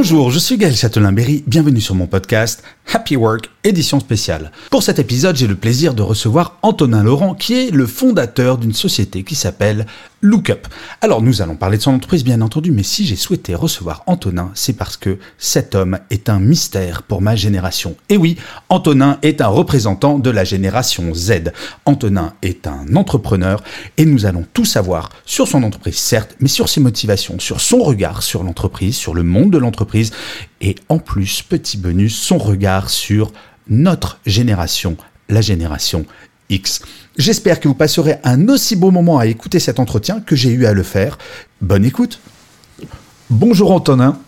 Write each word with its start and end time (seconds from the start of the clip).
Bonjour, 0.00 0.30
je 0.30 0.38
suis 0.38 0.56
Gaël 0.56 0.76
Châtelain-Berry, 0.76 1.42
bienvenue 1.44 1.80
sur 1.80 1.96
mon 1.96 2.06
podcast 2.06 2.62
Happy 2.94 3.16
Work, 3.16 3.50
édition 3.68 4.00
spéciale. 4.00 4.50
Pour 4.70 4.82
cet 4.82 4.98
épisode, 4.98 5.36
j'ai 5.36 5.46
le 5.46 5.54
plaisir 5.54 5.94
de 5.94 6.02
recevoir 6.02 6.56
Antonin 6.62 7.02
Laurent, 7.02 7.34
qui 7.34 7.54
est 7.54 7.70
le 7.70 7.86
fondateur 7.86 8.58
d'une 8.58 8.72
société 8.72 9.22
qui 9.22 9.34
s'appelle 9.34 9.86
Lookup. 10.20 10.66
Alors 11.00 11.22
nous 11.22 11.42
allons 11.42 11.54
parler 11.54 11.76
de 11.76 11.82
son 11.82 11.92
entreprise 11.92 12.24
bien 12.24 12.40
entendu, 12.40 12.72
mais 12.72 12.82
si 12.82 13.06
j'ai 13.06 13.14
souhaité 13.14 13.54
recevoir 13.54 14.02
Antonin, 14.06 14.50
c'est 14.54 14.72
parce 14.72 14.96
que 14.96 15.18
cet 15.38 15.76
homme 15.76 15.98
est 16.10 16.28
un 16.28 16.40
mystère 16.40 17.02
pour 17.02 17.22
ma 17.22 17.36
génération. 17.36 17.94
Et 18.08 18.16
oui, 18.16 18.36
Antonin 18.68 19.18
est 19.22 19.40
un 19.40 19.46
représentant 19.46 20.18
de 20.18 20.30
la 20.30 20.42
génération 20.42 21.14
Z. 21.14 21.52
Antonin 21.84 22.34
est 22.42 22.66
un 22.66 22.96
entrepreneur 22.96 23.62
et 23.96 24.06
nous 24.06 24.26
allons 24.26 24.44
tout 24.54 24.64
savoir 24.64 25.10
sur 25.24 25.46
son 25.46 25.62
entreprise 25.62 25.98
certes, 25.98 26.34
mais 26.40 26.48
sur 26.48 26.68
ses 26.68 26.80
motivations, 26.80 27.38
sur 27.38 27.60
son 27.60 27.82
regard 27.82 28.22
sur 28.22 28.42
l'entreprise, 28.42 28.96
sur 28.96 29.14
le 29.14 29.22
monde 29.22 29.52
de 29.52 29.58
l'entreprise 29.58 30.10
et 30.60 30.74
en 30.88 30.98
plus, 30.98 31.42
petit 31.42 31.76
bonus, 31.76 32.16
son 32.16 32.38
regard 32.38 32.90
sur 32.90 33.32
notre 33.68 34.18
génération, 34.26 34.96
la 35.28 35.40
génération 35.40 36.04
X. 36.50 36.80
J'espère 37.16 37.60
que 37.60 37.68
vous 37.68 37.74
passerez 37.74 38.16
un 38.24 38.48
aussi 38.48 38.76
beau 38.76 38.90
moment 38.90 39.18
à 39.18 39.26
écouter 39.26 39.58
cet 39.58 39.78
entretien 39.78 40.20
que 40.20 40.36
j'ai 40.36 40.50
eu 40.50 40.66
à 40.66 40.72
le 40.72 40.82
faire. 40.82 41.18
Bonne 41.60 41.84
écoute. 41.84 42.20
Bonjour 43.30 43.72
Antonin. 43.72 44.18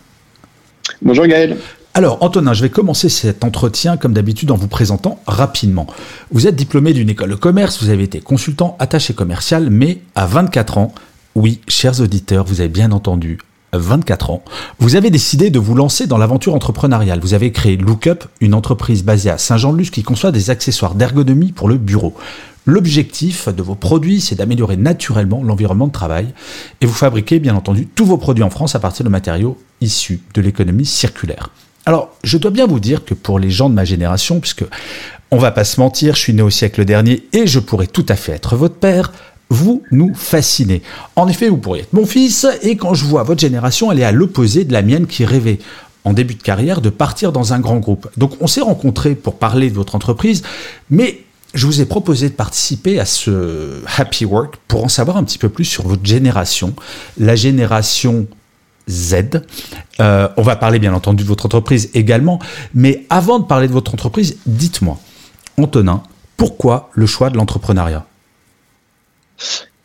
Bonjour 1.01 1.25
Gaël. 1.25 1.57
Alors 1.93 2.23
Antonin, 2.23 2.53
je 2.53 2.61
vais 2.61 2.69
commencer 2.69 3.09
cet 3.09 3.43
entretien 3.43 3.97
comme 3.97 4.13
d'habitude 4.13 4.51
en 4.51 4.55
vous 4.55 4.67
présentant 4.67 5.19
rapidement. 5.25 5.87
Vous 6.31 6.47
êtes 6.47 6.55
diplômé 6.55 6.93
d'une 6.93 7.09
école 7.09 7.31
de 7.31 7.35
commerce, 7.35 7.83
vous 7.83 7.89
avez 7.89 8.03
été 8.03 8.21
consultant 8.21 8.77
attaché 8.79 9.13
commercial, 9.13 9.69
mais 9.69 9.99
à 10.15 10.25
24 10.25 10.77
ans, 10.77 10.93
oui, 11.35 11.61
chers 11.67 11.99
auditeurs, 11.99 12.45
vous 12.45 12.61
avez 12.61 12.69
bien 12.69 12.91
entendu, 12.91 13.39
24 13.73 14.31
ans, 14.31 14.43
vous 14.79 14.95
avez 14.95 15.09
décidé 15.09 15.49
de 15.49 15.59
vous 15.59 15.75
lancer 15.75 16.07
dans 16.07 16.17
l'aventure 16.17 16.55
entrepreneuriale. 16.55 17.19
Vous 17.19 17.33
avez 17.33 17.51
créé 17.51 17.77
Lookup, 17.77 18.25
une 18.39 18.53
entreprise 18.53 19.03
basée 19.03 19.29
à 19.29 19.37
Saint-Jean-de-Luz 19.37 19.89
qui 19.89 20.03
conçoit 20.03 20.31
des 20.31 20.49
accessoires 20.49 20.95
d'ergonomie 20.95 21.51
pour 21.51 21.69
le 21.69 21.77
bureau. 21.77 22.15
L'objectif 22.65 23.49
de 23.49 23.63
vos 23.63 23.75
produits, 23.75 24.21
c'est 24.21 24.35
d'améliorer 24.35 24.77
naturellement 24.77 25.41
l'environnement 25.43 25.87
de 25.87 25.91
travail 25.91 26.27
et 26.79 26.85
vous 26.85 26.93
fabriquez 26.93 27.39
bien 27.39 27.55
entendu 27.55 27.87
tous 27.87 28.05
vos 28.05 28.17
produits 28.17 28.43
en 28.43 28.51
France 28.51 28.75
à 28.75 28.79
partir 28.79 29.03
de 29.03 29.09
matériaux 29.09 29.57
issus 29.81 30.21
de 30.33 30.41
l'économie 30.41 30.85
circulaire. 30.85 31.49
Alors, 31.87 32.15
je 32.23 32.37
dois 32.37 32.51
bien 32.51 32.67
vous 32.67 32.79
dire 32.79 33.03
que 33.03 33.15
pour 33.15 33.39
les 33.39 33.49
gens 33.49 33.69
de 33.69 33.73
ma 33.73 33.85
génération, 33.85 34.39
puisque 34.39 34.63
on 35.31 35.37
va 35.37 35.51
pas 35.51 35.63
se 35.63 35.79
mentir, 35.79 36.13
je 36.15 36.19
suis 36.19 36.33
né 36.33 36.43
au 36.43 36.51
siècle 36.51 36.85
dernier 36.85 37.23
et 37.33 37.47
je 37.47 37.59
pourrais 37.59 37.87
tout 37.87 38.05
à 38.09 38.15
fait 38.15 38.33
être 38.33 38.55
votre 38.55 38.75
père, 38.75 39.11
vous 39.51 39.83
nous 39.91 40.13
fascinez. 40.15 40.81
En 41.17 41.27
effet, 41.27 41.49
vous 41.49 41.57
pourriez 41.57 41.83
être 41.83 41.93
mon 41.93 42.05
fils, 42.05 42.47
et 42.61 42.77
quand 42.77 42.93
je 42.93 43.03
vois 43.03 43.23
votre 43.23 43.41
génération, 43.41 43.91
elle 43.91 43.99
est 43.99 44.05
à 44.05 44.13
l'opposé 44.13 44.63
de 44.63 44.71
la 44.71 44.81
mienne 44.81 45.07
qui 45.07 45.25
rêvait 45.25 45.59
en 46.05 46.13
début 46.13 46.35
de 46.35 46.41
carrière 46.41 46.79
de 46.79 46.89
partir 46.89 47.33
dans 47.33 47.51
un 47.51 47.59
grand 47.59 47.77
groupe. 47.77 48.09
Donc 48.15 48.31
on 48.39 48.47
s'est 48.47 48.61
rencontrés 48.61 49.13
pour 49.13 49.35
parler 49.35 49.69
de 49.69 49.75
votre 49.75 49.93
entreprise, 49.93 50.41
mais 50.89 51.19
je 51.53 51.65
vous 51.65 51.81
ai 51.81 51.85
proposé 51.85 52.29
de 52.29 52.33
participer 52.33 52.97
à 52.97 53.05
ce 53.05 53.81
Happy 53.97 54.23
Work 54.23 54.55
pour 54.69 54.85
en 54.85 54.87
savoir 54.87 55.17
un 55.17 55.23
petit 55.25 55.37
peu 55.37 55.49
plus 55.49 55.65
sur 55.65 55.85
votre 55.85 56.05
génération, 56.05 56.73
la 57.17 57.35
génération 57.35 58.27
Z. 58.89 59.15
Euh, 59.99 60.29
on 60.37 60.43
va 60.43 60.55
parler 60.55 60.79
bien 60.79 60.93
entendu 60.93 61.23
de 61.23 61.27
votre 61.27 61.45
entreprise 61.45 61.89
également, 61.93 62.39
mais 62.73 63.05
avant 63.09 63.39
de 63.39 63.45
parler 63.45 63.67
de 63.67 63.73
votre 63.73 63.93
entreprise, 63.93 64.37
dites-moi, 64.45 64.97
Antonin, 65.57 66.03
pourquoi 66.37 66.89
le 66.93 67.05
choix 67.05 67.29
de 67.29 67.35
l'entrepreneuriat? 67.35 68.05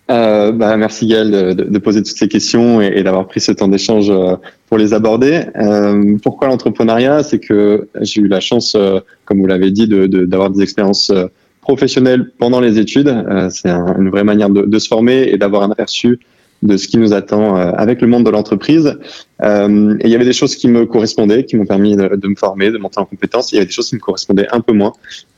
Euh, 0.09 0.53
bah, 0.53 0.77
merci 0.77 1.07
Gaël 1.07 1.57
de, 1.57 1.79
poser 1.79 2.03
toutes 2.03 2.17
ces 2.17 2.29
questions 2.29 2.81
et, 2.81 3.03
d'avoir 3.03 3.27
pris 3.27 3.41
ce 3.41 3.51
temps 3.51 3.69
d'échange 3.69 4.09
euh, 4.09 4.37
pour 4.69 4.79
les 4.79 4.95
aborder. 4.95 5.43
Euh, 5.57 6.17
pourquoi 6.23 6.49
l'entrepreneuriat? 6.49 7.23
C'est 7.23 7.41
que 7.41 7.89
j'ai 8.03 8.21
eu 8.21 8.29
la 8.29 8.41
chance, 8.41 8.77
comme 9.25 9.41
vous 9.41 9.47
l'avez 9.47 9.71
dit, 9.71 9.89
d'avoir 9.89 10.51
de, 10.51 10.57
des 10.57 10.63
expériences 10.63 11.13
professionnelles 11.61 12.31
pendant 12.39 12.61
les 12.61 12.79
études. 12.79 13.13
C'est 13.51 13.69
un, 13.69 13.97
une 13.99 14.11
vraie 14.11 14.25
manière 14.25 14.51
de 14.51 14.79
se 14.79 14.87
former 14.87 15.29
et 15.29 15.37
d'avoir 15.37 15.63
un 15.63 15.71
aperçu 15.71 16.21
de 16.67 16.77
ce 16.77 16.89
qui 16.89 16.99
nous 16.99 17.13
attend 17.13 17.57
euh, 17.57 17.73
avec 17.77 18.01
le 18.01 18.09
monde 18.09 18.25
de 18.25 18.31
l'entreprise. 18.31 18.99
Euh, 19.43 19.97
et 20.01 20.07
il 20.07 20.11
y 20.11 20.15
avait 20.15 20.25
des 20.25 20.33
choses 20.33 20.57
qui 20.57 20.69
me 20.69 20.87
correspondaient, 20.87 21.45
qui 21.45 21.57
m'ont 21.57 21.67
permis 21.67 21.97
de, 21.97 22.27
me 22.27 22.35
former, 22.35 22.71
de 22.71 22.79
monter 22.79 22.99
en 22.99 23.05
compétences. 23.05 23.53
Il 23.53 23.57
y 23.57 23.59
avait 23.59 23.67
des 23.67 23.73
choses 23.73 23.89
qui 23.89 23.97
me 23.97 24.01
correspondaient 24.01 24.49
un 24.51 24.61
peu 24.61 24.73
moins 24.73 24.93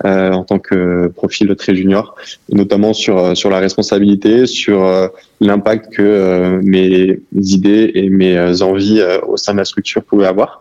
euh, 0.05 0.33
en 0.33 0.45
tant 0.45 0.59
que 0.59 1.09
profil 1.09 1.55
très 1.57 1.75
junior, 1.75 2.15
notamment 2.53 2.93
sur 2.93 3.37
sur 3.37 3.51
la 3.51 3.59
responsabilité, 3.59 4.47
sur 4.47 5.11
l'impact 5.41 5.93
que 5.93 6.61
mes 6.63 7.21
idées 7.35 7.91
et 7.95 8.09
mes 8.09 8.63
envies 8.63 9.03
au 9.27 9.37
sein 9.37 9.53
de 9.53 9.59
la 9.59 9.65
structure 9.65 10.03
pouvaient 10.03 10.27
avoir. 10.27 10.61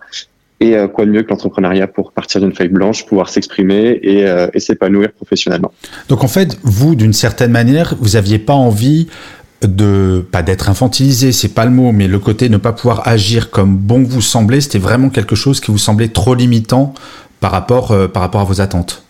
Et 0.60 0.76
quoi 0.92 1.06
de 1.06 1.12
mieux 1.12 1.22
que 1.22 1.30
l'entrepreneuriat 1.30 1.88
pour 1.88 2.12
partir 2.12 2.42
d'une 2.42 2.54
feuille 2.54 2.70
blanche, 2.70 3.06
pouvoir 3.06 3.30
s'exprimer 3.30 4.00
et, 4.02 4.26
et 4.54 4.60
s'épanouir 4.60 5.12
professionnellement. 5.12 5.72
Donc 6.10 6.24
en 6.24 6.28
fait, 6.28 6.58
vous, 6.64 6.96
d'une 6.96 7.14
certaine 7.14 7.52
manière, 7.52 7.96
vous 8.00 8.16
aviez 8.16 8.40
pas 8.40 8.56
envie 8.56 9.08
de 9.62 10.24
pas 10.32 10.44
d'être 10.44 10.70
infantilisé, 10.70 11.32
c'est 11.32 11.54
pas 11.54 11.66
le 11.66 11.72
mot, 11.72 11.92
mais 11.92 12.08
le 12.08 12.20
côté 12.20 12.50
ne 12.50 12.58
pas 12.58 12.74
pouvoir 12.74 13.08
agir 13.08 13.50
comme 13.50 13.76
bon 13.76 14.04
vous 14.04 14.22
semblait, 14.22 14.62
c'était 14.62 14.78
vraiment 14.78 15.10
quelque 15.10 15.36
chose 15.36 15.60
qui 15.60 15.72
vous 15.72 15.78
semblait 15.78 16.10
trop 16.10 16.36
limitant 16.36 16.94
par 17.40 17.52
rapport 17.52 17.92
euh, 17.92 18.08
par 18.08 18.22
rapport 18.22 18.42
à 18.42 18.46
vos 18.46 18.62
attentes. 18.62 19.04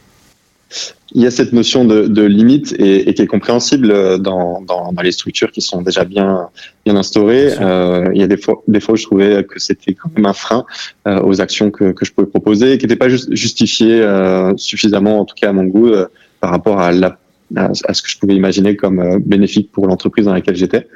Il 1.13 1.21
y 1.21 1.25
a 1.25 1.31
cette 1.31 1.53
notion 1.53 1.85
de, 1.85 2.07
de 2.07 2.23
limite 2.23 2.73
et, 2.77 3.09
et, 3.09 3.13
qui 3.13 3.21
est 3.21 3.27
compréhensible 3.27 4.19
dans, 4.19 4.61
dans, 4.61 4.91
dans, 4.91 5.01
les 5.01 5.13
structures 5.13 5.51
qui 5.51 5.61
sont 5.61 5.81
déjà 5.81 6.03
bien 6.03 6.49
bien 6.85 6.97
instaurées. 6.97 7.53
Euh, 7.61 8.09
il 8.13 8.19
y 8.19 8.23
a 8.23 8.27
des 8.27 8.35
fois 8.35 8.61
des 8.67 8.81
fois 8.81 8.93
où 8.93 8.97
je 8.97 9.03
trouvais 9.03 9.45
que 9.45 9.59
c'était 9.59 9.93
quand 9.93 10.09
même 10.15 10.25
un 10.25 10.33
frein 10.33 10.65
euh, 11.07 11.21
aux 11.23 11.39
actions 11.39 11.71
que, 11.71 11.93
que 11.93 12.05
je 12.05 12.11
pouvais 12.11 12.27
proposer, 12.27 12.77
qui 12.77 12.85
n'était 12.85 12.97
pas 12.97 13.07
justifié 13.07 14.01
euh, 14.01 14.53
suffisamment, 14.57 15.19
en 15.19 15.25
tout 15.25 15.35
cas 15.39 15.49
à 15.49 15.53
mon 15.53 15.63
goût, 15.63 15.87
euh, 15.87 16.07
par 16.41 16.51
rapport 16.51 16.81
à 16.81 16.91
la 16.91 17.17
à, 17.55 17.93
ce 17.93 18.01
que 18.01 18.09
je 18.09 18.17
pouvais 18.17 18.35
imaginer 18.35 18.75
comme 18.75 18.99
euh, 18.99 19.19
bénéfique 19.23 19.71
pour 19.71 19.87
l'entreprise 19.87 20.25
dans 20.25 20.33
laquelle 20.33 20.55
j'étais. 20.55 20.87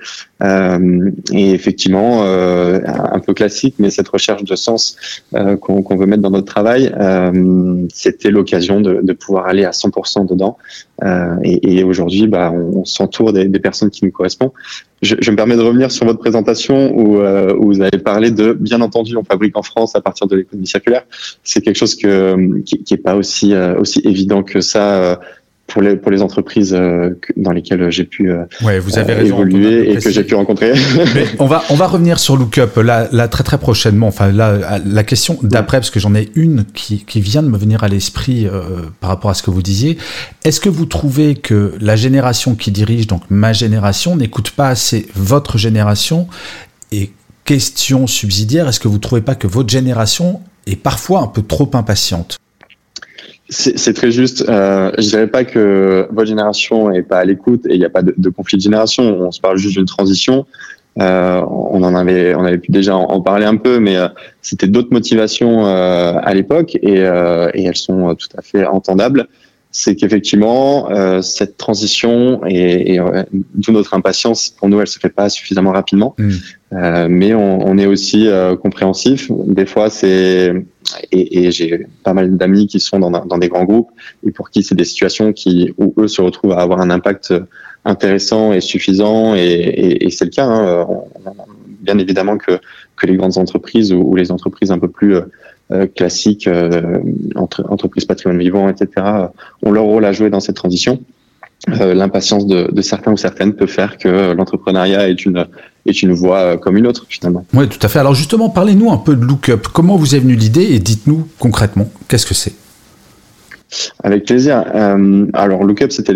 Euh, 0.43 1.11
et 1.31 1.51
effectivement, 1.51 2.23
euh, 2.23 2.79
un 2.85 3.19
peu 3.19 3.33
classique, 3.33 3.75
mais 3.79 3.89
cette 3.89 4.09
recherche 4.09 4.43
de 4.43 4.55
sens 4.55 4.97
euh, 5.33 5.55
qu'on 5.55 5.81
qu 5.81 5.95
veut 5.95 6.05
mettre 6.05 6.21
dans 6.21 6.31
notre 6.31 6.47
travail, 6.47 6.93
euh, 6.99 7.87
c'était 7.93 8.31
l'occasion 8.31 8.81
de, 8.81 8.99
de, 9.01 9.13
pouvoir 9.13 9.47
aller 9.47 9.63
à 9.63 9.71
100% 9.71 10.27
dedans. 10.27 10.57
Euh, 11.03 11.35
et, 11.43 11.77
et 11.77 11.83
aujourd'hui, 11.83 12.27
bah, 12.27 12.51
on, 12.51 12.85
s'entoure 12.85 13.33
des, 13.33 13.45
des, 13.45 13.59
personnes 13.59 13.89
qui 13.89 14.05
nous 14.05 14.11
correspondent. 14.11 14.51
Je, 15.01 15.15
je, 15.19 15.31
me 15.31 15.35
permets 15.35 15.55
de 15.55 15.61
revenir 15.61 15.91
sur 15.91 16.05
votre 16.05 16.19
présentation 16.19 16.93
où, 16.95 17.17
où, 17.21 17.65
vous 17.65 17.81
avez 17.81 17.97
parlé 17.97 18.29
de, 18.29 18.53
bien 18.53 18.81
entendu, 18.81 19.15
on 19.17 19.23
fabrique 19.23 19.57
en 19.57 19.63
France 19.63 19.95
à 19.95 20.01
partir 20.01 20.27
de 20.27 20.35
l'économie 20.35 20.67
circulaire. 20.67 21.03
C'est 21.43 21.61
quelque 21.61 21.77
chose 21.77 21.95
que, 21.95 22.61
qui, 22.61 22.83
qui 22.83 22.93
est 22.93 22.97
pas 22.97 23.15
aussi 23.15 23.55
aussi 23.55 24.01
évident 24.03 24.43
que 24.43 24.61
ça 24.61 25.19
pour 25.71 25.81
les 25.81 25.95
pour 25.95 26.11
les 26.11 26.21
entreprises 26.21 26.73
euh, 26.73 27.11
dans 27.37 27.51
lesquelles 27.51 27.89
j'ai 27.91 28.03
pu 28.03 28.29
euh, 28.29 28.43
ouais, 28.63 28.79
vous 28.79 28.97
avez 28.97 29.13
raison, 29.13 29.37
évoluer 29.37 29.91
et 29.91 29.97
que 29.97 30.11
j'ai 30.11 30.23
pu 30.23 30.35
rencontrer. 30.35 30.73
Mais 31.15 31.25
on 31.39 31.45
va 31.45 31.63
on 31.69 31.75
va 31.75 31.87
revenir 31.87 32.19
sur 32.19 32.35
Lookup 32.37 32.77
là 32.77 33.07
là 33.11 33.27
très 33.27 33.43
très 33.43 33.57
prochainement. 33.57 34.07
Enfin 34.07 34.31
là 34.31 34.79
la 34.85 35.03
question 35.03 35.37
d'après 35.41 35.77
parce 35.77 35.89
que 35.89 35.99
j'en 35.99 36.13
ai 36.13 36.29
une 36.35 36.65
qui 36.65 37.05
qui 37.05 37.21
vient 37.21 37.41
de 37.41 37.47
me 37.47 37.57
venir 37.57 37.83
à 37.83 37.87
l'esprit 37.87 38.47
euh, 38.47 38.61
par 38.99 39.09
rapport 39.09 39.31
à 39.31 39.33
ce 39.33 39.43
que 39.43 39.51
vous 39.51 39.61
disiez. 39.61 39.97
Est-ce 40.43 40.59
que 40.59 40.69
vous 40.69 40.85
trouvez 40.85 41.35
que 41.35 41.73
la 41.79 41.95
génération 41.95 42.55
qui 42.55 42.71
dirige 42.71 43.07
donc 43.07 43.23
ma 43.29 43.53
génération 43.53 44.15
n'écoute 44.15 44.51
pas 44.51 44.67
assez 44.67 45.07
votre 45.15 45.57
génération 45.57 46.27
et 46.91 47.11
question 47.45 48.07
subsidiaire 48.07 48.67
est-ce 48.67 48.79
que 48.79 48.89
vous 48.89 48.99
trouvez 48.99 49.21
pas 49.21 49.35
que 49.35 49.47
votre 49.47 49.69
génération 49.69 50.41
est 50.67 50.75
parfois 50.75 51.21
un 51.21 51.27
peu 51.27 51.41
trop 51.41 51.69
impatiente? 51.73 52.37
C'est 53.51 53.93
très 53.93 54.11
juste. 54.11 54.45
Euh, 54.47 54.91
je 54.97 55.09
dirais 55.09 55.27
pas 55.27 55.43
que 55.43 56.07
votre 56.11 56.27
génération 56.27 56.89
est 56.89 57.03
pas 57.03 57.19
à 57.19 57.25
l'écoute 57.25 57.65
et 57.67 57.73
il 57.73 57.79
n'y 57.79 57.85
a 57.85 57.89
pas 57.89 58.01
de, 58.01 58.13
de, 58.17 58.29
conflit 58.29 58.57
de 58.57 58.63
génération. 58.63 59.03
On 59.03 59.31
se 59.31 59.41
parle 59.41 59.57
juste 59.57 59.75
d'une 59.75 59.85
transition. 59.85 60.45
Euh, 60.99 61.41
on 61.49 61.83
en 61.83 61.93
avait, 61.95 62.33
on 62.35 62.43
avait 62.45 62.57
pu 62.57 62.71
déjà 62.71 62.95
en, 62.95 63.21
parler 63.21 63.45
un 63.45 63.57
peu, 63.57 63.79
mais 63.79 63.97
euh, 63.97 64.07
c'était 64.41 64.67
d'autres 64.67 64.91
motivations 64.91 65.65
euh, 65.65 66.13
à 66.21 66.33
l'époque 66.33 66.75
et, 66.81 66.99
euh, 66.99 67.49
et, 67.53 67.63
elles 67.63 67.77
sont 67.77 68.15
tout 68.15 68.27
à 68.37 68.41
fait 68.41 68.65
entendables. 68.65 69.27
C'est 69.71 69.95
qu'effectivement 69.95 70.91
euh, 70.91 71.21
cette 71.21 71.55
transition 71.57 72.41
et, 72.45 72.93
et 72.93 72.99
euh, 72.99 73.23
d'où 73.53 73.71
notre 73.71 73.93
impatience 73.93 74.49
pour 74.49 74.67
nous, 74.67 74.81
elle 74.81 74.87
se 74.87 74.99
fait 74.99 75.09
pas 75.09 75.29
suffisamment 75.29 75.71
rapidement. 75.71 76.13
Mm. 76.17 76.29
Euh, 76.73 77.07
mais 77.09 77.33
on, 77.33 77.65
on, 77.65 77.77
est 77.77 77.85
aussi 77.85 78.27
euh, 78.27 78.55
compréhensif. 78.55 79.31
Des 79.31 79.65
fois, 79.65 79.89
c'est 79.89 80.53
et, 81.11 81.45
et 81.45 81.51
j'ai 81.51 81.87
pas 82.03 82.13
mal 82.13 82.35
d'amis 82.37 82.67
qui 82.67 82.79
sont 82.79 82.99
dans, 82.99 83.11
dans, 83.11 83.37
des 83.37 83.47
grands 83.47 83.63
groupes 83.63 83.91
et 84.25 84.31
pour 84.31 84.49
qui 84.49 84.63
c'est 84.63 84.75
des 84.75 84.83
situations 84.83 85.31
qui 85.31 85.73
où 85.77 85.93
eux 85.97 86.07
se 86.07 86.21
retrouvent 86.21 86.53
à 86.53 86.61
avoir 86.61 86.81
un 86.81 86.89
impact 86.89 87.33
intéressant 87.85 88.51
et 88.51 88.61
suffisant 88.61 89.35
et, 89.35 89.97
et 90.01 90.09
c'est 90.09 90.25
le 90.25 90.31
cas. 90.31 90.45
Hein. 90.45 90.87
bien 91.81 91.97
évidemment 91.97 92.37
que 92.37 92.59
que 93.01 93.07
les 93.07 93.17
grandes 93.17 93.37
entreprises 93.37 93.91
ou, 93.93 94.01
ou 94.01 94.15
les 94.15 94.31
entreprises 94.31 94.71
un 94.71 94.79
peu 94.79 94.89
plus 94.89 95.15
euh, 95.15 95.21
classiques, 95.95 96.47
euh, 96.47 96.99
entre, 97.35 97.65
entreprises 97.69 98.05
patrimoine 98.05 98.39
vivant, 98.39 98.69
etc., 98.69 99.05
ont 99.63 99.71
leur 99.71 99.83
rôle 99.83 100.05
à 100.05 100.11
jouer 100.11 100.29
dans 100.29 100.39
cette 100.39 100.55
transition. 100.55 100.99
Euh, 101.69 101.93
l'impatience 101.93 102.47
de, 102.47 102.69
de, 102.71 102.81
certains 102.81 103.11
ou 103.11 103.17
certaines 103.17 103.53
peut 103.53 103.67
faire 103.67 103.97
que 103.99 104.31
l'entrepreneuriat 104.33 105.09
est 105.09 105.25
une 105.25 105.45
est 105.85 106.01
une 106.01 106.11
voie 106.11 106.57
comme 106.57 106.75
une 106.75 106.87
autre 106.87 107.05
finalement. 107.07 107.45
Oui, 107.53 107.69
tout 107.69 107.77
à 107.83 107.87
fait. 107.87 107.99
Alors 107.99 108.15
justement, 108.15 108.49
parlez-nous 108.49 108.91
un 108.91 108.97
peu 108.97 109.15
de 109.15 109.23
Lookup. 109.23 109.67
Comment 109.71 109.95
vous 109.95 110.15
est 110.15 110.19
venue 110.19 110.35
l'idée 110.35 110.73
et 110.73 110.79
dites-nous 110.79 111.27
concrètement 111.37 111.87
qu'est-ce 112.07 112.25
que 112.25 112.33
c'est? 112.33 112.53
Avec 114.03 114.25
plaisir. 114.25 114.63
Euh, 114.73 115.25
alors, 115.33 115.63
Lookup, 115.63 115.91
c'était 115.91 116.13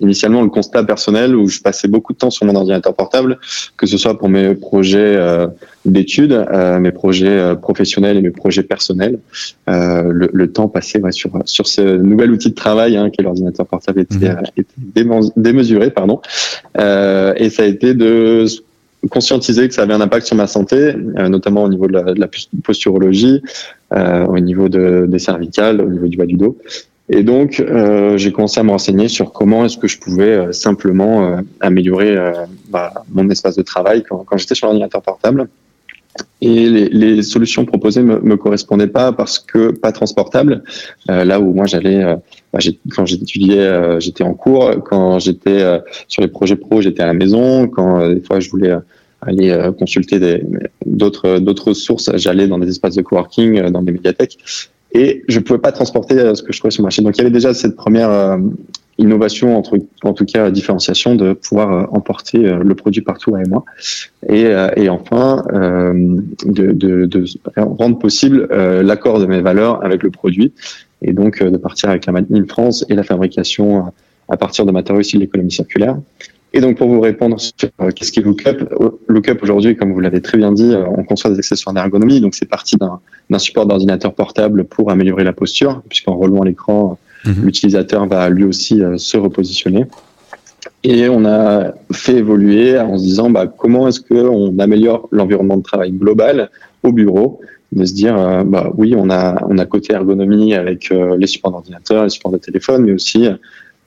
initialement 0.00 0.42
le 0.42 0.48
constat 0.48 0.84
personnel 0.84 1.34
où 1.34 1.48
je 1.48 1.60
passais 1.60 1.88
beaucoup 1.88 2.12
de 2.12 2.18
temps 2.18 2.30
sur 2.30 2.46
mon 2.46 2.54
ordinateur 2.54 2.94
portable, 2.94 3.38
que 3.76 3.86
ce 3.86 3.96
soit 3.96 4.18
pour 4.18 4.28
mes 4.28 4.54
projets 4.54 5.16
euh, 5.16 5.46
d'études, 5.84 6.32
euh, 6.32 6.78
mes 6.78 6.92
projets 6.92 7.28
euh, 7.28 7.54
professionnels 7.54 8.16
et 8.16 8.22
mes 8.22 8.30
projets 8.30 8.62
personnels. 8.62 9.18
Euh, 9.68 10.10
le, 10.12 10.30
le, 10.32 10.52
temps 10.52 10.68
passé 10.68 11.00
ouais, 11.00 11.12
sur 11.12 11.30
sur 11.44 11.66
ce 11.66 11.80
nouvel 11.96 12.30
outil 12.30 12.50
de 12.50 12.54
travail 12.54 12.96
hein, 12.96 13.10
qu'est 13.10 13.22
l'ordinateur 13.22 13.66
portable 13.66 14.00
était, 14.00 14.30
mhm. 14.30 14.42
était 14.56 15.04
démesuré, 15.36 15.90
pardon. 15.90 16.20
et 16.76 17.50
ça 17.50 17.62
a 17.62 17.66
été 17.66 17.94
de 17.94 18.46
conscientiser 19.10 19.68
que 19.68 19.74
ça 19.74 19.82
avait 19.82 19.94
un 19.94 20.00
impact 20.00 20.26
sur 20.26 20.36
ma 20.36 20.46
santé, 20.46 20.94
notamment 20.96 21.64
au 21.64 21.68
niveau 21.68 21.86
de 21.86 21.92
la, 21.92 22.02
de 22.14 22.20
la 22.20 22.28
posturologie, 22.62 23.42
euh, 23.92 24.24
au 24.26 24.38
niveau 24.38 24.68
de, 24.68 25.06
des 25.08 25.18
cervicales, 25.18 25.80
au 25.80 25.88
niveau 25.88 26.06
du 26.06 26.16
bas 26.16 26.26
du 26.26 26.36
dos. 26.36 26.56
Et 27.08 27.22
donc, 27.22 27.60
euh, 27.60 28.16
j'ai 28.16 28.32
commencé 28.32 28.60
à 28.60 28.62
me 28.62 28.70
renseigner 28.70 29.08
sur 29.08 29.32
comment 29.32 29.64
est-ce 29.64 29.76
que 29.76 29.88
je 29.88 29.98
pouvais 29.98 30.32
euh, 30.32 30.52
simplement 30.52 31.26
euh, 31.26 31.40
améliorer 31.60 32.16
euh, 32.16 32.32
bah, 32.70 33.04
mon 33.10 33.28
espace 33.28 33.56
de 33.56 33.62
travail 33.62 34.04
quand, 34.08 34.24
quand 34.24 34.38
j'étais 34.38 34.54
sur 34.54 34.66
l'ordinateur 34.66 35.02
portable. 35.02 35.48
Et 36.40 36.68
les, 36.68 37.22
solutions 37.22 37.64
proposées 37.64 38.02
me, 38.02 38.20
me 38.20 38.36
correspondaient 38.36 38.88
pas 38.88 39.12
parce 39.12 39.38
que 39.38 39.70
pas 39.70 39.92
transportables. 39.92 40.62
là 41.08 41.40
où 41.40 41.54
moi 41.54 41.66
j'allais, 41.66 42.04
bah, 42.52 42.58
quand 42.90 43.06
j'étudiais, 43.06 44.00
j'étais 44.00 44.24
en 44.24 44.34
cours. 44.34 44.70
Quand 44.84 45.18
j'étais 45.18 45.80
sur 46.08 46.20
les 46.20 46.28
projets 46.28 46.56
pro, 46.56 46.80
j'étais 46.80 47.02
à 47.02 47.06
la 47.06 47.14
maison. 47.14 47.68
Quand 47.68 48.06
des 48.08 48.20
fois 48.20 48.40
je 48.40 48.50
voulais 48.50 48.74
aller 49.22 49.50
euh, 49.50 49.72
consulter 49.72 50.42
d'autres 50.84 51.72
sources. 51.72 52.10
J'allais 52.16 52.48
dans 52.48 52.58
des 52.58 52.68
espaces 52.68 52.96
de 52.96 53.02
coworking, 53.02 53.58
euh, 53.58 53.70
dans 53.70 53.82
des 53.82 53.92
médiathèques, 53.92 54.38
et 54.92 55.22
je 55.28 55.38
pouvais 55.38 55.60
pas 55.60 55.72
transporter 55.72 56.18
euh, 56.18 56.34
ce 56.34 56.42
que 56.42 56.52
je 56.52 56.58
trouvais 56.58 56.72
sur 56.72 56.82
le 56.82 56.86
marché. 56.86 57.02
Donc 57.02 57.16
il 57.16 57.18
y 57.18 57.20
avait 57.22 57.30
déjà 57.30 57.54
cette 57.54 57.76
première 57.76 58.38
innovation, 59.02 59.58
en 59.58 60.12
tout 60.12 60.24
cas 60.24 60.50
différenciation, 60.50 61.14
de 61.14 61.32
pouvoir 61.34 61.92
emporter 61.92 62.38
le 62.38 62.74
produit 62.74 63.02
partout 63.02 63.34
avec 63.34 63.48
moi. 63.48 63.64
Et, 64.28 64.46
et 64.76 64.88
enfin, 64.88 65.44
de, 65.50 67.24
rendre 67.56 67.98
possible 67.98 68.48
l'accord 68.82 69.18
de 69.18 69.26
mes 69.26 69.40
valeurs 69.40 69.84
avec 69.84 70.02
le 70.02 70.10
produit, 70.10 70.52
et 71.02 71.12
donc 71.12 71.42
de 71.42 71.56
partir 71.56 71.90
avec 71.90 72.06
la 72.06 72.12
Made 72.12 72.26
in 72.32 72.44
France 72.46 72.84
et 72.88 72.94
la 72.94 73.02
fabrication 73.02 73.92
à 74.28 74.36
partir 74.36 74.64
de 74.64 74.72
matériaux 74.72 75.00
issus 75.00 75.16
de 75.16 75.22
l'économie 75.22 75.52
circulaire. 75.52 75.96
Et 76.54 76.60
donc 76.60 76.76
pour 76.76 76.88
vous 76.88 77.00
répondre 77.00 77.40
sur 77.40 77.70
euh, 77.80 77.90
qu'est-ce 77.90 78.12
qu'est 78.12 78.20
Lookup, 78.20 78.68
euh, 78.80 78.90
Lookup 79.08 79.38
aujourd'hui, 79.42 79.74
comme 79.76 79.92
vous 79.92 80.00
l'avez 80.00 80.20
très 80.20 80.36
bien 80.36 80.52
dit, 80.52 80.74
euh, 80.74 80.84
on 80.86 81.02
conçoit 81.02 81.30
des 81.30 81.38
accessoires 81.38 81.74
d'ergonomie. 81.74 82.20
Donc 82.20 82.34
c'est 82.34 82.48
parti 82.48 82.76
d'un 82.76 83.38
support 83.38 83.66
d'ordinateur 83.66 84.12
portable 84.12 84.64
pour 84.64 84.90
améliorer 84.90 85.24
la 85.24 85.32
posture, 85.32 85.82
puisqu'en 85.88 86.16
relevant 86.16 86.42
l'écran, 86.42 86.98
mhm. 87.24 87.44
l'utilisateur 87.44 88.06
va 88.06 88.28
lui 88.28 88.44
aussi 88.44 88.82
se 88.96 89.16
repositionner. 89.16 89.86
Et 90.84 91.08
on 91.08 91.24
a 91.24 91.72
fait 91.92 92.16
évoluer 92.16 92.78
en 92.78 92.98
se 92.98 93.04
disant 93.04 93.30
bah, 93.30 93.46
comment 93.46 93.88
est-ce 93.88 94.00
qu'on 94.00 94.58
améliore 94.58 95.08
l'environnement 95.12 95.56
de 95.56 95.62
travail 95.62 95.92
global 95.92 96.50
au 96.82 96.92
bureau, 96.92 97.40
de 97.70 97.84
se 97.84 97.94
dire 97.94 98.14
bah 98.44 98.72
oui 98.76 98.94
on 98.96 99.08
a 99.08 99.40
on 99.48 99.58
a 99.58 99.64
côté 99.64 99.92
ergonomie 99.92 100.54
avec 100.54 100.90
les 100.90 101.26
supports 101.26 101.52
d'ordinateur, 101.52 102.04
les 102.04 102.10
supports 102.10 102.32
de 102.32 102.38
téléphone, 102.38 102.84
mais 102.84 102.92
aussi 102.92 103.28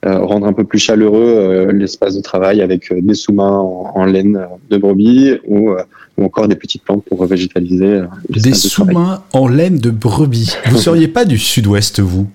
euh, 0.04 0.18
rendre 0.18 0.46
un 0.46 0.52
peu 0.52 0.62
plus 0.62 0.78
chaleureux 0.78 1.34
euh, 1.36 1.72
l'espace 1.72 2.14
de 2.14 2.20
travail 2.20 2.60
avec 2.60 2.92
euh, 2.92 3.00
des 3.00 3.14
sous-mains 3.14 3.58
en, 3.58 4.04
laine 4.04 4.46
de 4.70 4.76
brebis 4.76 5.38
ou, 5.48 5.70
ou, 6.18 6.24
encore 6.24 6.46
des 6.46 6.54
petites 6.54 6.82
plantes 6.84 7.02
pour 7.06 7.24
végétaliser. 7.24 8.02
des 8.28 8.52
sous-mains 8.52 9.22
en 9.32 9.48
laine 9.48 9.78
de 9.78 9.90
brebis. 9.90 10.54
Vous 10.66 10.76
seriez 10.76 11.08
pas 11.08 11.24
du 11.24 11.38
sud-ouest, 11.38 12.00
vous? 12.00 12.28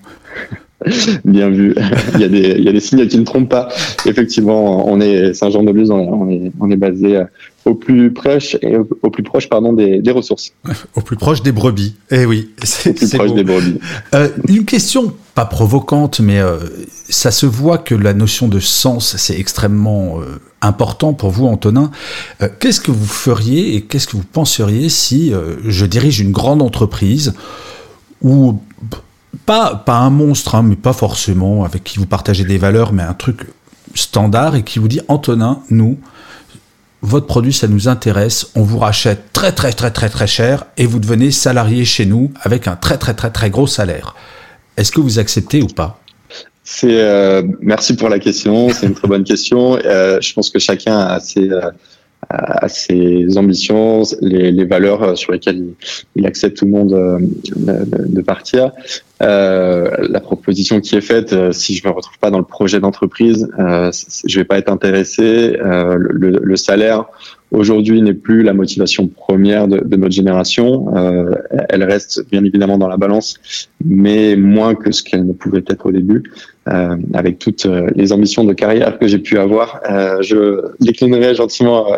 Bien 1.24 1.50
vu. 1.50 1.74
il, 2.14 2.20
y 2.20 2.24
a 2.24 2.28
des, 2.28 2.54
il 2.58 2.64
y 2.64 2.68
a 2.68 2.72
des 2.72 2.80
signes 2.80 3.06
qui 3.06 3.18
ne 3.18 3.24
trompent 3.24 3.48
pas. 3.48 3.68
Effectivement, 4.06 4.88
on 4.88 5.00
est 5.00 5.34
Saint-Jean-de-Luz, 5.34 5.90
on 5.90 6.28
est, 6.30 6.52
on 6.60 6.70
est 6.70 6.76
basé 6.76 7.22
au 7.64 7.74
plus 7.74 8.12
proche, 8.12 8.56
au 9.02 9.10
plus 9.10 9.22
proche 9.22 9.48
pardon, 9.48 9.72
des, 9.72 10.00
des, 10.00 10.10
ressources. 10.10 10.52
Au 10.96 11.00
plus 11.00 11.16
proche 11.16 11.42
des 11.42 11.52
brebis. 11.52 11.94
Eh 12.10 12.26
oui, 12.26 12.50
c'est 12.64 12.92
plus 12.92 13.10
proche 13.10 13.34
des 13.34 13.44
brebis. 13.44 13.78
Euh, 14.14 14.28
une 14.48 14.64
question 14.64 15.14
pas 15.34 15.44
provocante, 15.44 16.18
mais 16.18 16.40
euh, 16.40 16.58
ça 17.08 17.30
se 17.30 17.46
voit 17.46 17.78
que 17.78 17.94
la 17.94 18.14
notion 18.14 18.48
de 18.48 18.58
sens, 18.58 19.16
c'est 19.16 19.38
extrêmement 19.38 20.20
euh, 20.20 20.40
important 20.60 21.12
pour 21.12 21.30
vous, 21.30 21.46
Antonin. 21.46 21.90
Euh, 22.40 22.48
qu'est-ce 22.58 22.80
que 22.80 22.90
vous 22.90 23.06
feriez 23.06 23.76
et 23.76 23.82
qu'est-ce 23.82 24.06
que 24.06 24.16
vous 24.16 24.24
penseriez 24.24 24.88
si 24.88 25.32
euh, 25.32 25.56
je 25.66 25.86
dirige 25.86 26.20
une 26.20 26.32
grande 26.32 26.62
entreprise 26.62 27.34
ou 28.22 28.60
pas, 29.46 29.74
pas 29.74 29.96
un 29.96 30.10
monstre, 30.10 30.54
hein, 30.54 30.62
mais 30.62 30.76
pas 30.76 30.92
forcément 30.92 31.64
avec 31.64 31.84
qui 31.84 31.98
vous 31.98 32.06
partagez 32.06 32.44
des 32.44 32.58
valeurs, 32.58 32.92
mais 32.92 33.02
un 33.02 33.14
truc 33.14 33.46
standard 33.94 34.56
et 34.56 34.62
qui 34.62 34.78
vous 34.78 34.88
dit 34.88 35.00
Antonin, 35.08 35.60
nous, 35.70 35.98
votre 37.02 37.26
produit, 37.26 37.52
ça 37.52 37.66
nous 37.66 37.88
intéresse, 37.88 38.50
on 38.54 38.62
vous 38.62 38.78
rachète 38.78 39.32
très 39.32 39.52
très 39.52 39.72
très 39.72 39.90
très 39.90 40.08
très 40.08 40.26
cher 40.26 40.66
et 40.76 40.86
vous 40.86 41.00
devenez 41.00 41.30
salarié 41.32 41.84
chez 41.84 42.06
nous 42.06 42.32
avec 42.42 42.68
un 42.68 42.76
très 42.76 42.96
très 42.96 43.14
très 43.14 43.30
très 43.30 43.50
gros 43.50 43.66
salaire. 43.66 44.14
Est-ce 44.76 44.92
que 44.92 45.00
vous 45.00 45.18
acceptez 45.18 45.62
ou 45.62 45.66
pas? 45.66 45.98
C'est 46.64 47.00
euh, 47.00 47.42
merci 47.60 47.96
pour 47.96 48.08
la 48.08 48.20
question, 48.20 48.70
c'est 48.70 48.86
une 48.86 48.94
très 48.94 49.08
bonne 49.08 49.24
question. 49.24 49.78
Euh, 49.84 50.20
je 50.20 50.32
pense 50.32 50.48
que 50.48 50.60
chacun 50.60 50.96
a 50.96 51.18
ses, 51.18 51.48
euh, 52.30 52.36
a 52.38 52.68
ses 52.68 53.36
ambitions, 53.36 54.02
les, 54.20 54.52
les, 54.52 54.64
valeurs 54.64 55.18
sur 55.18 55.32
lesquelles 55.32 55.64
il, 56.14 56.26
accepte 56.26 56.56
tout 56.56 56.66
le 56.66 56.70
monde 56.70 56.92
euh, 56.92 57.18
de, 57.56 58.14
de, 58.14 58.20
partir. 58.22 58.70
Euh, 59.22 59.90
la 60.08 60.20
proposition 60.20 60.80
qui 60.80 60.94
est 60.96 61.00
faite, 61.00 61.32
euh, 61.32 61.52
si 61.52 61.74
je 61.74 61.86
me 61.86 61.92
retrouve 61.92 62.18
pas 62.18 62.30
dans 62.30 62.38
le 62.38 62.44
projet 62.44 62.80
d'entreprise, 62.80 63.48
je 63.58 64.38
vais 64.38 64.44
pas 64.44 64.58
être 64.58 64.70
intéressé. 64.70 65.56
Le, 65.58 66.40
le, 66.42 66.56
salaire 66.56 67.06
aujourd'hui 67.52 68.02
n'est 68.02 68.14
plus 68.14 68.42
la 68.42 68.54
motivation 68.54 69.06
première 69.06 69.68
de, 69.68 69.78
de 69.78 69.96
notre 69.96 70.14
génération. 70.14 70.96
Euh, 70.96 71.34
elle 71.68 71.84
reste 71.84 72.28
bien 72.30 72.44
évidemment 72.44 72.78
dans 72.78 72.88
la 72.88 72.96
balance, 72.96 73.38
mais 73.84 74.36
moins 74.36 74.74
que 74.74 74.90
ce 74.90 75.02
qu'elle 75.02 75.26
ne 75.26 75.32
pouvait 75.32 75.64
être 75.68 75.86
au 75.86 75.92
début. 75.92 76.24
Euh, 76.68 76.96
avec 77.12 77.40
toutes 77.40 77.66
euh, 77.66 77.88
les 77.96 78.12
ambitions 78.12 78.44
de 78.44 78.52
carrière 78.52 78.96
que 78.96 79.08
j'ai 79.08 79.18
pu 79.18 79.36
avoir, 79.36 79.80
euh, 79.90 80.22
je 80.22 80.60
déclinerai 80.78 81.34
gentiment 81.34 81.88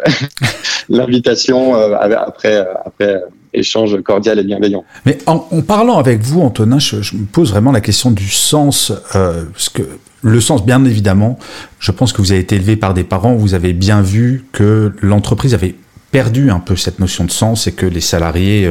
l'invitation 0.88 1.75
après, 1.75 2.66
après 2.83 3.25
échange 3.52 4.00
cordial 4.02 4.38
et 4.38 4.42
bienveillant. 4.42 4.83
Mais 5.04 5.18
en, 5.26 5.38
parlant 5.61 5.99
avec 5.99 6.23
vous, 6.23 6.40
Antonin, 6.40 6.78
je, 6.78 6.97
me 7.14 7.26
pose 7.26 7.50
vraiment 7.50 7.73
la 7.73 7.83
question 7.83 8.11
du 8.11 8.28
sens, 8.30 8.90
parce 9.12 9.68
que 9.68 9.83
le 10.23 10.40
sens, 10.40 10.64
bien 10.64 10.83
évidemment, 10.87 11.38
je 11.78 11.92
pense 11.92 12.14
que 12.14 12.23
vous 12.23 12.33
avez 12.33 12.40
été 12.40 12.56
élevé 12.56 12.76
par 12.76 12.94
des 12.94 13.04
parents, 13.04 13.35
vous 13.35 13.52
avez 13.52 13.75
bien 13.75 14.00
vu 14.00 14.47
que 14.52 14.92
l'entreprise 15.02 15.52
avait 15.52 15.75
perdu 16.11 16.50
un 16.50 16.61
peu 16.61 16.75
cette 16.75 17.00
notion 17.00 17.25
de 17.25 17.30
sens 17.30 17.66
et 17.66 17.73
que 17.73 17.85
les 17.85 18.00
salariés, 18.00 18.66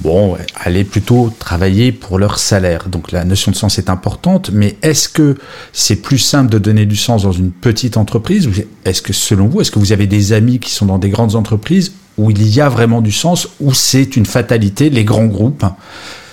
bon, 0.00 0.36
allaient 0.56 0.84
plutôt 0.84 1.32
travailler 1.38 1.92
pour 1.92 2.18
leur 2.18 2.38
salaire. 2.38 2.88
Donc 2.88 3.12
la 3.12 3.24
notion 3.24 3.50
de 3.50 3.56
sens 3.56 3.78
est 3.78 3.90
importante, 3.90 4.50
mais 4.52 4.76
est-ce 4.82 5.08
que 5.08 5.36
c'est 5.72 5.96
plus 5.96 6.18
simple 6.18 6.50
de 6.50 6.58
donner 6.58 6.86
du 6.86 6.96
sens 6.96 7.22
dans 7.22 7.32
une 7.32 7.50
petite 7.50 7.96
entreprise 7.96 8.48
Est-ce 8.84 9.02
que 9.02 9.12
selon 9.12 9.46
vous, 9.46 9.60
est-ce 9.60 9.70
que 9.70 9.78
vous 9.78 9.92
avez 9.92 10.06
des 10.06 10.32
amis 10.32 10.58
qui 10.58 10.70
sont 10.70 10.86
dans 10.86 10.98
des 10.98 11.10
grandes 11.10 11.34
entreprises 11.34 11.92
où 12.16 12.30
il 12.30 12.46
y 12.46 12.60
a 12.60 12.68
vraiment 12.68 13.00
du 13.00 13.12
sens, 13.12 13.48
ou 13.60 13.74
c'est 13.74 14.16
une 14.16 14.26
fatalité, 14.26 14.90
les 14.90 15.04
grands 15.04 15.26
groupes? 15.26 15.64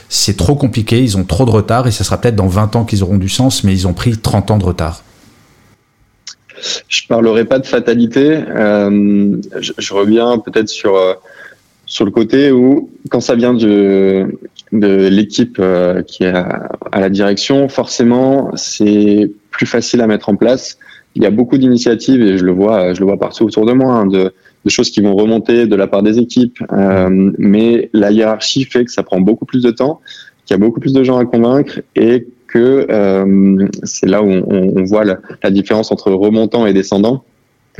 C'est 0.10 0.36
trop 0.36 0.56
compliqué, 0.56 1.01
ils 1.01 1.18
ont 1.18 1.24
trop 1.24 1.46
de 1.46 1.51
retard 1.51 1.88
et 1.88 1.91
ce 1.91 2.03
sera 2.03 2.20
peut-être 2.20 2.36
dans 2.36 2.48
20 2.48 2.75
ans 2.75 2.84
qu'ils 2.84 3.01
auront 3.01 3.18
du 3.18 3.30
sens, 3.30 3.63
mais 3.63 3.74
ils 3.74 3.88
ont 3.88 3.94
pris 3.94 4.18
30 4.18 4.51
ans 4.51 4.58
de 4.58 4.65
retard. 4.65 5.03
Je 6.88 7.08
parlerai 7.08 7.46
pas 7.46 7.60
de 7.60 7.65
fatalité. 7.65 8.44
Euh, 8.48 9.38
je, 9.60 9.72
je, 9.77 9.94
reviens 9.94 10.38
peut-être 10.38 10.70
sur 10.70 10.96
euh, 10.96 11.13
sur 11.91 12.05
le 12.05 12.12
côté 12.12 12.51
où 12.51 12.89
quand 13.10 13.19
ça 13.19 13.36
vient 13.36 13.53
de 13.53 14.39
de 14.71 15.10
l'équipe 15.10 15.57
euh, 15.60 16.01
qui 16.01 16.24
est 16.24 16.33
à, 16.33 16.69
la 16.93 17.10
direction, 17.10 17.67
forcément, 17.67 18.51
c'est 18.55 19.29
plus 19.50 19.65
facile 19.65 20.00
à 20.00 20.07
mettre 20.07 20.29
en 20.29 20.38
place. 20.38 20.77
Il 21.15 21.24
y 21.24 21.25
a 21.25 21.31
beaucoup 21.31 21.57
d'initiatives 21.57 22.21
et 22.21 22.38
je 22.38 22.45
le 22.45 22.53
vois, 22.53 22.93
je 22.93 23.01
le 23.01 23.05
vois 23.05 23.17
partout 23.17 23.43
autour 23.43 23.65
de 23.65 23.74
moi, 23.74 23.93
hein, 23.93 24.05
de, 24.05 24.33
de, 24.63 24.69
choses 24.69 24.89
qui 24.89 25.01
vont 25.01 25.13
remonter 25.13 25.67
de 25.67 25.75
la 25.75 25.88
part 25.88 26.01
des 26.01 26.17
équipes. 26.17 26.60
Euh, 26.71 27.10
mais 27.38 27.89
la 27.91 28.12
hiérarchie 28.12 28.63
fait 28.63 28.86
que 28.86 28.91
ça 28.91 29.03
prend 29.03 29.19
beaucoup 29.19 29.45
plus 29.45 29.62
de 29.62 29.71
temps, 29.71 30.00
qu'il 30.45 30.55
y 30.55 30.57
a 30.57 30.63
beaucoup 30.65 30.79
plus 30.79 30.93
de 30.93 31.03
gens 31.03 31.17
à 31.17 31.25
convaincre 31.25 31.81
et 31.98 32.25
que 32.48 32.88
euh, 32.89 33.67
c'est 33.83 34.07
là 34.07 34.24
où 34.24 34.29
on, 34.29 34.74
on 34.77 34.83
voit 34.86 35.03
la, 35.03 35.17
la, 35.43 35.51
différence 35.51 35.91
entre 35.91 36.10
remontant 36.12 36.65
et 36.65 36.71
descendant. 36.71 37.25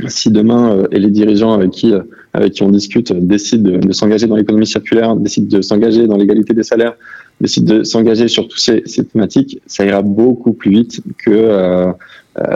Si 0.08 0.30
demain 0.30 0.76
euh, 0.76 0.86
et 0.90 0.98
les 0.98 1.10
dirigeants 1.10 1.52
avec 1.52 1.70
qui 1.70 1.92
euh, 1.92 2.02
avec 2.32 2.54
qui 2.54 2.62
on 2.62 2.70
discute 2.70 3.12
décident 3.12 3.78
de, 3.78 3.92
s'engager 3.92 4.26
dans 4.26 4.36
l'économie 4.36 4.66
circulaire, 4.66 5.16
décident 5.16 5.56
de 5.58 5.62
s'engager 5.62 6.06
dans 6.06 6.16
l'égalité 6.16 6.54
des 6.54 6.62
salaires, 6.62 6.94
décident 7.40 7.76
de 7.76 7.84
s'engager 7.84 8.28
sur 8.28 8.48
toutes 8.48 8.60
ces, 8.60 8.82
ces, 8.86 9.04
thématiques, 9.04 9.60
ça 9.66 9.84
ira 9.84 10.00
beaucoup 10.02 10.52
plus 10.52 10.70
vite 10.70 11.00
que 11.18 11.30
euh, 11.30 11.92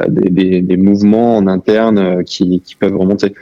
des, 0.09 0.31
des, 0.31 0.63
des, 0.63 0.77
mouvements 0.79 1.37
en 1.37 1.47
interne 1.47 2.25
qui, 2.25 2.61
qui 2.61 2.75
peuvent 2.75 2.97
remonter. 2.97 3.35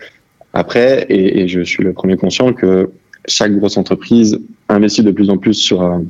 Après, 0.52 1.06
et, 1.08 1.42
et, 1.42 1.48
je 1.48 1.60
suis 1.60 1.84
le 1.84 1.92
premier 1.92 2.16
conscient 2.16 2.52
que 2.52 2.90
chaque 3.28 3.56
grosse 3.56 3.76
entreprise 3.76 4.40
investit 4.68 5.04
de 5.04 5.12
plus 5.12 5.30
en 5.30 5.38
plus 5.38 5.54
sur 5.54 6.00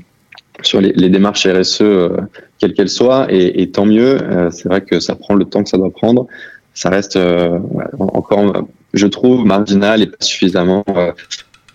sur 0.63 0.81
les, 0.81 0.93
les, 0.93 1.09
démarches 1.09 1.47
RSE, 1.47 1.81
euh, 1.83 2.17
quelles 2.59 2.75
qu'elles 2.75 2.89
soient, 2.89 3.27
et, 3.31 3.63
et, 3.63 3.71
tant 3.71 3.87
mieux. 3.87 4.23
Euh, 4.23 4.51
c'est 4.51 4.69
vrai 4.69 4.81
que 4.83 5.01
ça 5.01 5.15
prend 5.15 5.35
le 5.35 5.45
temps 5.45 5.63
que 5.63 5.69
ça 5.69 5.79
doit 5.79 5.91
prendre. 5.91 6.27
Ça 6.75 6.91
reste 6.91 7.17
euh, 7.17 7.59
encore, 7.99 8.67
je 8.93 9.07
trouve, 9.07 9.45
marginal 9.45 10.03
et 10.03 10.07
pas 10.07 10.17
suffisamment 10.21 10.85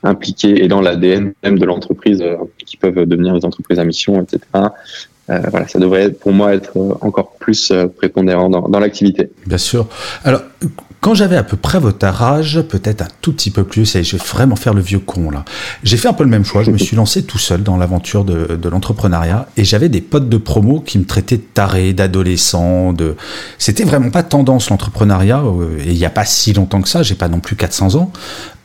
impliqué 0.04 0.64
et 0.64 0.68
dans 0.68 0.82
l'ADN 0.82 1.34
même 1.44 1.58
de 1.60 1.66
l'entreprise 1.66 2.24
qui 2.66 2.78
peuvent 2.78 3.06
devenir 3.06 3.34
des 3.34 3.46
entreprises 3.46 3.80
à 3.80 3.86
mission, 3.86 4.22
etc. 4.22 4.42
voilà, 5.50 5.68
ça 5.68 5.80
devrait 5.80 6.12
pour 6.12 6.32
moi 6.32 6.54
être 6.54 6.72
encore 7.02 7.34
plus 7.40 7.72
prépondérant 7.98 8.50
dans, 8.50 8.68
dans 8.68 8.80
l'activité. 8.80 9.30
Bien 9.46 9.58
sûr. 9.58 9.88
Alors, 10.24 10.42
quand 11.02 11.14
j'avais 11.14 11.38
à 11.38 11.44
peu 11.44 11.56
près 11.56 11.80
votre 11.80 12.06
âge, 12.06 12.62
peut-être 12.62 13.02
un 13.02 13.08
tout 13.22 13.32
petit 13.32 13.52
peu 13.52 13.64
plus, 13.64 13.96
et 13.96 14.04
je 14.04 14.18
vais 14.18 14.24
vraiment 14.24 14.58
faire 14.58 14.74
le 14.74 14.82
vieux 14.82 15.00
con 15.00 15.32
là, 15.32 15.46
j'ai 15.84 15.96
fait 15.96 16.10
un 16.10 16.14
peu 16.14 16.26
le 16.26 16.30
même 16.30 16.44
choix. 16.44 16.64
Je 16.64 16.72
me 16.72 16.78
suis 16.78 16.96
lancé 16.98 17.24
tout 17.24 17.38
seul 17.38 17.64
dans 17.64 17.78
l'aventure 17.78 18.26
de, 18.26 18.58
de 18.58 18.70
l'entrepreneuriat 18.70 19.48
et 19.56 19.64
j'avais 19.64 19.88
des 19.88 20.02
potes 20.02 20.28
de 20.28 20.38
promo 20.38 20.82
qui 20.82 21.00
me 21.00 21.06
traitaient 21.06 21.38
de 21.38 21.44
taré, 21.54 21.94
d'adolescent. 21.94 22.92
De... 22.92 23.16
C'était 23.58 23.86
vraiment 23.86 24.10
pas 24.10 24.24
tendance 24.24 24.70
l'entrepreneuriat 24.70 25.40
euh, 25.40 25.80
et 25.86 25.92
il 25.92 25.98
n'y 25.98 26.06
a 26.06 26.10
pas 26.10 26.26
si 26.26 26.52
longtemps 26.52 26.82
que 26.82 26.90
ça, 26.90 27.02
j'ai 27.02 27.16
pas 27.16 27.30
non 27.30 27.40
plus 27.40 27.56
400 27.56 27.96
ans. 27.96 28.12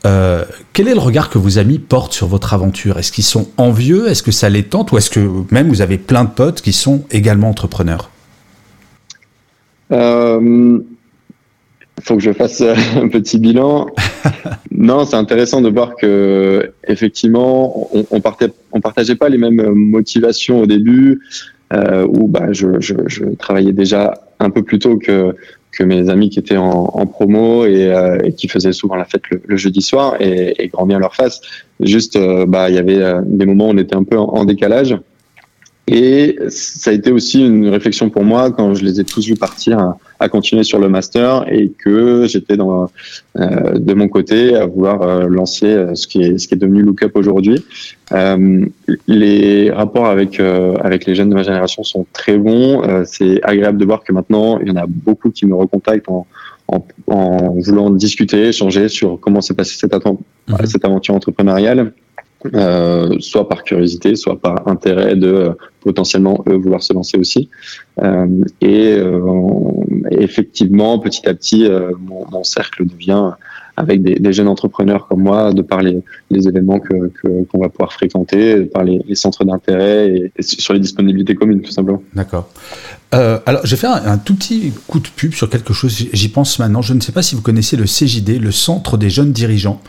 Euh, 0.07 0.45
quel 0.73 0.89
est 0.89 0.95
le 0.95 1.01
regard 1.01 1.31
que 1.31 1.39
vos 1.39 1.59
amis 1.59 1.79
portent 1.79 2.13
sur 2.13 2.27
votre 2.27 2.53
aventure? 2.53 2.99
Est-ce 2.99 3.11
qu'ils 3.11 3.25
sont 3.25 3.49
envieux? 3.57 4.09
Est-ce 4.09 4.23
que 4.23 4.33
ça 4.33 4.51
les 4.51 4.63
tente? 4.63 4.93
Ou 4.93 4.99
est-ce 4.99 5.11
que 5.11 5.21
même 5.51 5.69
vous 5.69 5.81
avez 5.81 5.99
plein 5.99 6.25
de 6.25 6.31
potes 6.31 6.61
qui 6.61 6.73
sont 6.73 7.05
également 7.11 7.49
entrepreneurs? 7.49 8.11
Euh, 9.93 10.79
faut 12.03 12.17
que 12.17 12.23
je 12.23 12.33
fasse 12.33 12.61
euh, 12.61 12.75
un 12.97 13.09
petit 13.09 13.39
bilan. 13.39 13.87
non, 14.71 15.05
c'est 15.05 15.17
intéressant 15.17 15.61
de 15.63 15.71
voir 15.71 15.97
que 15.97 16.73
effectivement, 16.87 17.89
on, 17.95 18.05
on, 18.11 18.21
partait, 18.21 18.51
on 18.73 18.81
partageait 18.81 19.15
pas 19.15 19.29
les 19.29 19.39
mêmes 19.39 19.63
motivations 19.73 20.61
au 20.61 20.67
début, 20.67 21.21
euh, 21.73 22.07
où 22.09 22.29
bah, 22.29 22.53
je, 22.53 22.81
je, 22.81 22.95
je, 23.07 23.25
travaillais 23.37 23.73
déjà 23.73 24.15
un 24.39 24.51
peu 24.51 24.63
plus 24.63 24.79
tôt 24.79 24.99
que 24.99 25.35
que 25.75 25.85
mes 25.85 26.09
amis 26.09 26.31
qui 26.31 26.39
étaient 26.39 26.57
en, 26.57 27.07
promo 27.07 27.67
et, 27.67 27.93
euh, 27.93 28.19
qui 28.37 28.49
faisaient 28.49 28.73
souvent 28.73 28.97
la 28.97 29.05
fête 29.05 29.23
le, 29.31 29.57
jeudi 29.57 29.83
soir 29.83 30.17
et, 30.21 30.63
et, 30.63 30.69
grand 30.69 30.87
bien 30.87 30.99
leur 30.99 31.15
face. 31.15 31.41
Juste, 31.81 32.17
euh, 32.17 32.47
bah, 32.47 32.71
il 32.71 32.77
y 32.77 32.79
avait 32.79 33.01
euh, 33.01 33.21
des 33.25 33.47
moments 33.47 33.69
où 33.69 33.73
on 33.73 33.79
était 33.79 33.97
un 33.97 34.05
peu 34.05 34.19
en 34.19 34.45
décalage. 34.45 34.97
Et 35.87 36.39
ça 36.49 36.91
a 36.91 36.95
été 36.95 37.13
aussi 37.13 37.45
une 37.45 37.69
réflexion 37.69 38.09
pour 38.09 38.25
moi 38.25 38.51
quand 38.51 38.75
je 38.75 38.85
les 38.85 39.01
ai 39.01 39.05
tous 39.05 39.27
vus 39.27 39.35
partir 39.35 39.79
à, 39.79 39.99
à 40.19 40.31
continuer 40.31 40.63
sur 40.63 40.79
le 40.79 40.89
master 40.89 41.45
et 41.53 41.73
que 41.73 42.25
j'étais 42.27 42.57
dans 42.57 42.91
euh, 43.39 43.79
de 43.79 43.93
mon 43.93 44.09
côté 44.09 44.57
à 44.57 44.65
vouloir 44.65 45.03
euh, 45.03 45.27
lancer 45.29 45.67
euh, 45.67 45.95
ce 45.95 46.07
qui 46.07 46.23
est 46.23 46.39
ce 46.39 46.49
qui 46.49 46.55
est 46.55 46.57
devenu 46.57 46.83
Lookup 46.83 47.11
aujourd'hui. 47.17 47.63
Euh, 48.13 48.65
les 49.07 49.71
rapports 49.71 50.07
avec 50.07 50.41
euh, 50.41 50.75
avec 50.81 51.05
les 51.05 51.15
jeunes 51.15 51.29
de 51.29 51.35
ma 51.35 51.43
génération 51.43 51.83
sont 51.83 52.07
très 52.15 52.39
bons. 52.39 52.83
C'est 53.05 53.43
agréable 53.43 53.77
de 53.77 53.85
voir 53.85 54.05
que 54.05 54.13
maintenant 54.13 54.59
il 54.61 54.69
y 54.69 54.71
en 54.71 54.77
a 54.77 54.87
beaucoup 54.87 55.31
qui 55.31 55.45
me 55.45 55.55
recontactent 55.55 56.09
en 56.09 56.27
en, 56.67 56.83
en 57.09 57.51
voulant 57.59 57.91
discuter, 57.91 58.49
échanger 58.49 58.89
sur 58.89 59.21
comment 59.21 59.43
s'est 59.43 59.53
passée 59.53 59.77
cette, 59.79 59.95
mmh. 59.95 60.65
cette 60.65 60.87
aventure 60.87 61.15
entrepreneuriale 61.15 61.93
soit 63.21 63.49
par 63.49 63.63
curiosité, 63.63 64.17
soit 64.17 64.39
par 64.39 64.67
intérêt 64.69 65.17
de 65.17 65.29
euh, 65.29 65.53
potentiellement 65.81 66.45
eux 66.49 66.57
vouloir 66.57 66.83
se 66.83 66.93
lancer 66.93 67.19
aussi. 67.19 67.49
Euh, 68.03 68.27
et 68.61 68.93
euh, 68.93 69.21
effectivement, 70.11 70.99
petit 70.99 71.29
à 71.29 71.35
petit, 71.35 71.67
euh, 71.67 71.93
mon, 72.01 72.43
cercle 72.43 72.87
devient 72.87 73.31
avec 73.77 74.03
des, 74.03 74.33
jeunes 74.33 74.49
entrepreneurs 74.49 75.09
comme 75.09 75.23
moi, 75.23 75.53
de 75.53 75.63
par 75.63 75.83
les, 75.83 76.03
événements 76.31 76.79
que 76.79 77.11
qu'on 77.51 77.61
va 77.61 77.69
pouvoir 77.69 77.93
fréquenter, 77.93 78.61
de 78.61 78.65
par 78.65 78.85
les, 78.85 79.03
centres 79.15 79.45
d'intérêt 79.45 80.31
et, 80.37 80.43
sur 80.43 80.75
les 80.75 80.81
disponibilités 80.81 81.35
communes, 81.35 81.61
tout 81.61 81.73
simplement. 81.73 82.03
D'accord. 82.15 82.49
Alors, 83.13 83.65
je 83.65 83.71
vais 83.71 83.77
faire 83.77 83.93
un, 83.93 84.19
tout 84.19 84.35
petit 84.35 84.73
coup 84.89 84.99
de 84.99 85.07
pub 85.07 85.35
sur 85.35 85.49
quelque 85.49 85.73
chose. 85.73 85.97
J'y 86.13 86.29
pense 86.29 86.59
maintenant. 86.59 86.83
Je 86.83 86.95
ne 86.95 87.01
sais 87.01 87.13
pas 87.13 87.23
si 87.23 87.37
vous 87.37 87.43
connaissez 87.43 87.77
le 87.77 87.85
CJD, 87.85 88.41
le 88.41 88.51
Centre 88.51 88.97
des 88.97 89.09
jeunes 89.09 89.31
dirigeants. 89.31 89.81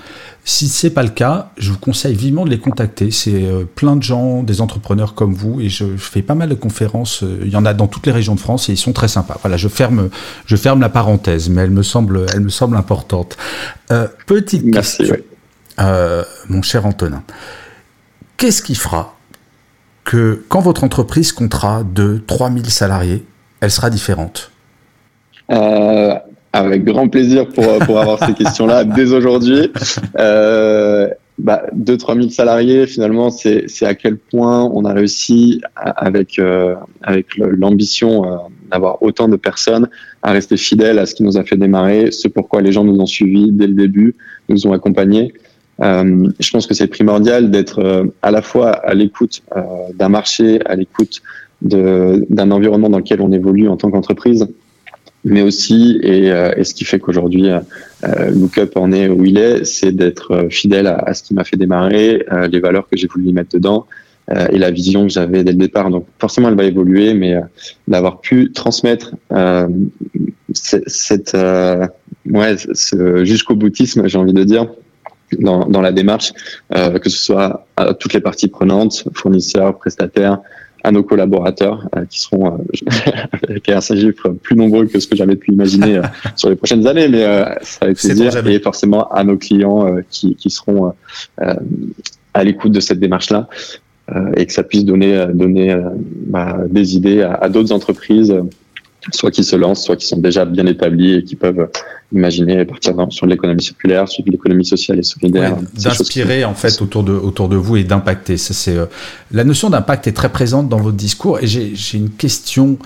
Si 0.43 0.67
c'est 0.67 0.91
pas 0.91 1.01
le 1.01 1.09
cas, 1.09 1.51
je 1.57 1.71
vous 1.71 1.79
conseille 1.79 2.13
vivement 2.13 2.45
de 2.45 2.51
les 2.51 2.59
contacter. 2.59 3.09
C'est 3.09 3.43
plein 3.73 3.95
de 3.95 4.03
gens, 4.03 4.43
des 4.43 4.61
entrepreneurs 4.61 5.15
comme 5.15 5.33
vous, 5.33 5.59
et 5.59 5.69
je, 5.69 5.85
fais 5.97 6.21
pas 6.21 6.35
mal 6.35 6.49
de 6.49 6.53
conférences. 6.53 7.23
Il 7.41 7.49
y 7.49 7.55
en 7.55 7.65
a 7.65 7.73
dans 7.73 7.87
toutes 7.95 8.07
les 8.07 8.11
régions 8.11 8.35
de 8.35 8.41
France 8.41 8.67
et 8.67 8.73
ils 8.73 8.77
sont 8.77 8.91
très 8.91 9.07
sympas. 9.07 9.37
Voilà, 9.41 9.55
je 9.55 9.69
ferme, 9.69 10.09
je 10.45 10.57
ferme 10.57 10.81
la 10.81 10.89
parenthèse, 10.89 11.47
mais 11.47 11.61
elle 11.61 11.71
me 11.71 11.81
semble, 11.81 12.25
elle 12.33 12.41
me 12.41 12.49
semble 12.49 12.75
importante. 12.75 13.37
Euh, 13.89 14.09
petite 14.27 14.65
Merci, 14.65 14.97
question, 14.97 15.15
euh, 15.79 16.25
mon 16.49 16.61
cher 16.61 16.85
Antonin. 16.85 17.23
Qu'est-ce 18.35 18.61
qui 18.61 18.75
fera 18.75 19.15
que 20.03 20.43
quand 20.49 20.59
votre 20.59 20.83
entreprise 20.83 21.31
comptera 21.31 21.83
de 21.83 22.21
3000 22.27 22.69
salariés, 22.69 23.25
elle 23.61 23.71
sera 23.71 23.89
différente? 23.89 24.51
Euh, 25.49 26.15
avec 26.51 26.83
grand 26.83 27.07
plaisir 27.07 27.47
pour, 27.47 27.79
pour 27.79 28.01
avoir 28.01 28.25
ces 28.25 28.33
questions-là 28.33 28.83
dès 28.83 29.13
aujourd'hui. 29.13 29.71
Euh, 30.19 31.07
bah, 31.37 31.63
2-3 31.75 32.17
000 32.17 32.29
salariés, 32.29 32.87
finalement, 32.87 33.29
c'est 33.29 33.67
à 33.85 33.95
quel 33.95 34.17
point 34.17 34.63
on 34.63 34.85
a 34.85 34.93
réussi 34.93 35.61
avec, 35.75 36.39
euh, 36.39 36.75
avec 37.01 37.37
l'ambition 37.37 38.25
euh, 38.25 38.37
d'avoir 38.71 39.03
autant 39.03 39.27
de 39.27 39.35
personnes 39.35 39.89
à 40.23 40.31
rester 40.31 40.57
fidèles 40.57 40.99
à 40.99 41.05
ce 41.05 41.13
qui 41.15 41.23
nous 41.23 41.37
a 41.37 41.43
fait 41.43 41.57
démarrer, 41.57 42.11
ce 42.11 42.27
pourquoi 42.27 42.61
les 42.61 42.71
gens 42.71 42.83
nous 42.83 42.99
ont 42.99 43.05
suivis 43.05 43.51
dès 43.51 43.67
le 43.67 43.73
début, 43.73 44.15
nous 44.49 44.65
ont 44.67 44.73
accompagnés. 44.73 45.33
Euh, 45.81 46.29
je 46.39 46.51
pense 46.51 46.67
que 46.67 46.73
c'est 46.73 46.87
primordial 46.87 47.51
d'être 47.51 47.79
euh, 47.79 48.05
à 48.21 48.31
la 48.31 48.41
fois 48.41 48.71
à 48.71 48.93
l'écoute 48.93 49.41
euh, 49.55 49.61
d'un 49.93 50.09
marché, 50.09 50.59
à 50.65 50.75
l'écoute 50.75 51.21
d'un 51.61 52.51
environnement 52.51 52.89
dans 52.89 52.99
lequel 52.99 53.21
on 53.21 53.31
évolue 53.31 53.67
en 53.67 53.77
tant 53.77 53.89
qu'entreprise, 53.89 54.47
mais 55.25 55.41
aussi, 55.41 55.99
et, 56.03 56.31
euh, 56.31 56.53
et, 56.55 56.63
ce 56.63 56.73
qui 56.73 56.85
fait 56.85 56.99
qu'aujourd'hui 56.99 57.49
euh, 57.49 58.29
Lookup 58.29 58.71
en 58.75 58.91
est 58.91 59.09
où 59.09 59.25
il 59.25 59.37
est, 59.37 59.65
c'est 59.65 59.91
d'être 59.91 60.31
euh, 60.31 60.49
fidèle 60.49 60.85
à, 60.87 61.13
ce 61.13 61.23
qui 61.23 61.33
m'a 61.33 61.43
fait 61.43 61.57
démarrer, 61.57 62.23
euh, 62.31 62.47
les 62.47 62.59
valeurs 62.59 62.87
que 62.87 62.95
j'ai 62.95 63.07
voulu 63.07 63.29
y 63.29 63.33
mettre 63.33 63.49
dedans 63.49 63.87
euh, 64.29 64.47
et 64.51 64.59
la 64.59 64.69
vision 64.69 65.03
que 65.03 65.09
j'avais 65.11 65.43
dès 65.43 65.51
le 65.51 65.57
départ. 65.57 65.89
Donc 65.89 66.05
forcément, 66.19 66.49
elle 66.49 66.55
va 66.55 66.63
évoluer, 66.63 67.15
mais 67.15 67.35
d'avoir 67.87 68.21
pu 68.21 68.51
transmettre 68.51 69.15
cette, 70.53 71.35
ouais, 71.35 72.55
ce 72.73 73.25
jusqu'au 73.25 73.55
boutisme, 73.55 74.07
j'ai 74.07 74.17
envie 74.19 74.33
de 74.33 74.43
dire, 74.43 74.67
dans, 75.39 75.65
dans 75.65 75.81
la 75.81 75.91
démarche, 75.91 76.33
que 76.71 77.09
ce 77.09 77.17
soit 77.17 77.65
à 77.77 77.93
toutes 77.95 78.13
les 78.13 78.21
parties 78.21 78.47
prenantes, 78.47 79.05
fournisseurs, 79.13 79.77
prestataires, 79.77 80.39
à 80.85 80.91
nos 80.91 81.03
collaborateurs 81.03 81.89
euh, 81.95 82.05
qui 82.05 82.19
seront 82.19 82.45
euh, 82.53 83.11
avec 83.49 83.67
un 83.69 83.81
chiffre 83.81 84.29
plus 84.29 84.55
nombreux 84.55 84.85
que 84.85 84.99
ce 84.99 85.07
que 85.07 85.15
j'avais 85.15 85.35
pu 85.35 85.51
imaginer 85.51 85.97
euh, 85.97 86.03
sur 86.35 86.49
les 86.49 86.55
prochaines 86.55 86.85
années, 86.85 87.07
mais 87.07 87.23
ça 87.61 87.85
va 87.85 87.91
être 87.91 87.99
plaisir. 87.99 88.47
Et 88.47 88.59
forcément 88.59 89.09
à 89.09 89.23
nos 89.23 89.37
clients 89.37 89.97
qui, 90.09 90.35
qui, 90.35 90.49
seront 90.49 90.93
à 92.33 92.43
l'écoute 92.43 92.71
de 92.71 92.79
cette 92.79 92.99
démarche-là 92.99 93.47
et 94.37 94.45
que 94.45 94.53
ça 94.53 94.63
puisse 94.63 94.85
donner, 94.85 95.25
donner 95.33 95.75
bah, 96.27 96.59
des 96.69 96.95
idées 96.95 97.21
à, 97.23 97.33
à 97.33 97.49
d'autres 97.49 97.71
entreprises 97.71 98.33
soit 99.11 99.31
qui 99.31 99.43
se 99.43 99.55
lancent, 99.55 99.83
soit 99.83 99.95
qui 99.95 100.07
sont 100.07 100.17
déjà 100.17 100.45
bien 100.45 100.65
établis 100.65 101.15
et 101.15 101.23
qui 101.23 101.35
peuvent 101.35 101.69
imaginer 102.11 102.65
partir 102.65 102.93
dans, 102.93 103.09
sur 103.09 103.25
l'économie 103.25 103.61
circulaire, 103.61 104.07
sur 104.07 104.23
l'économie 104.25 104.65
sociale 104.65 104.99
et 104.99 105.03
solidaire. 105.03 105.57
Ouais, 105.57 105.63
D'inspirer 105.75 106.45
en 106.45 106.53
fait 106.53 106.81
autour 106.81 107.03
de, 107.03 107.13
autour 107.13 107.49
de 107.49 107.55
vous 107.55 107.77
et 107.77 107.83
d'impacter. 107.83 108.37
c'est 108.37 108.75
euh, 108.75 108.85
la 109.31 109.43
notion 109.43 109.69
d'impact 109.69 110.07
est 110.07 110.13
très 110.13 110.29
présente 110.29 110.69
dans 110.69 110.79
votre 110.79 110.97
discours 110.97 111.39
et 111.39 111.47
j'ai 111.47 111.75
une 111.93 112.11
question. 112.11 112.77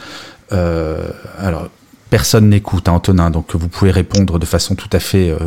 Euh, 0.51 1.07
alors 1.37 1.69
personne 2.09 2.49
n'écoute, 2.49 2.89
hein, 2.89 2.93
Antonin, 2.93 3.29
donc 3.29 3.55
vous 3.55 3.67
pouvez 3.67 3.91
répondre 3.91 4.39
de 4.39 4.45
façon 4.45 4.75
tout 4.75 4.89
à 4.91 4.99
fait, 4.99 5.29
euh, 5.29 5.37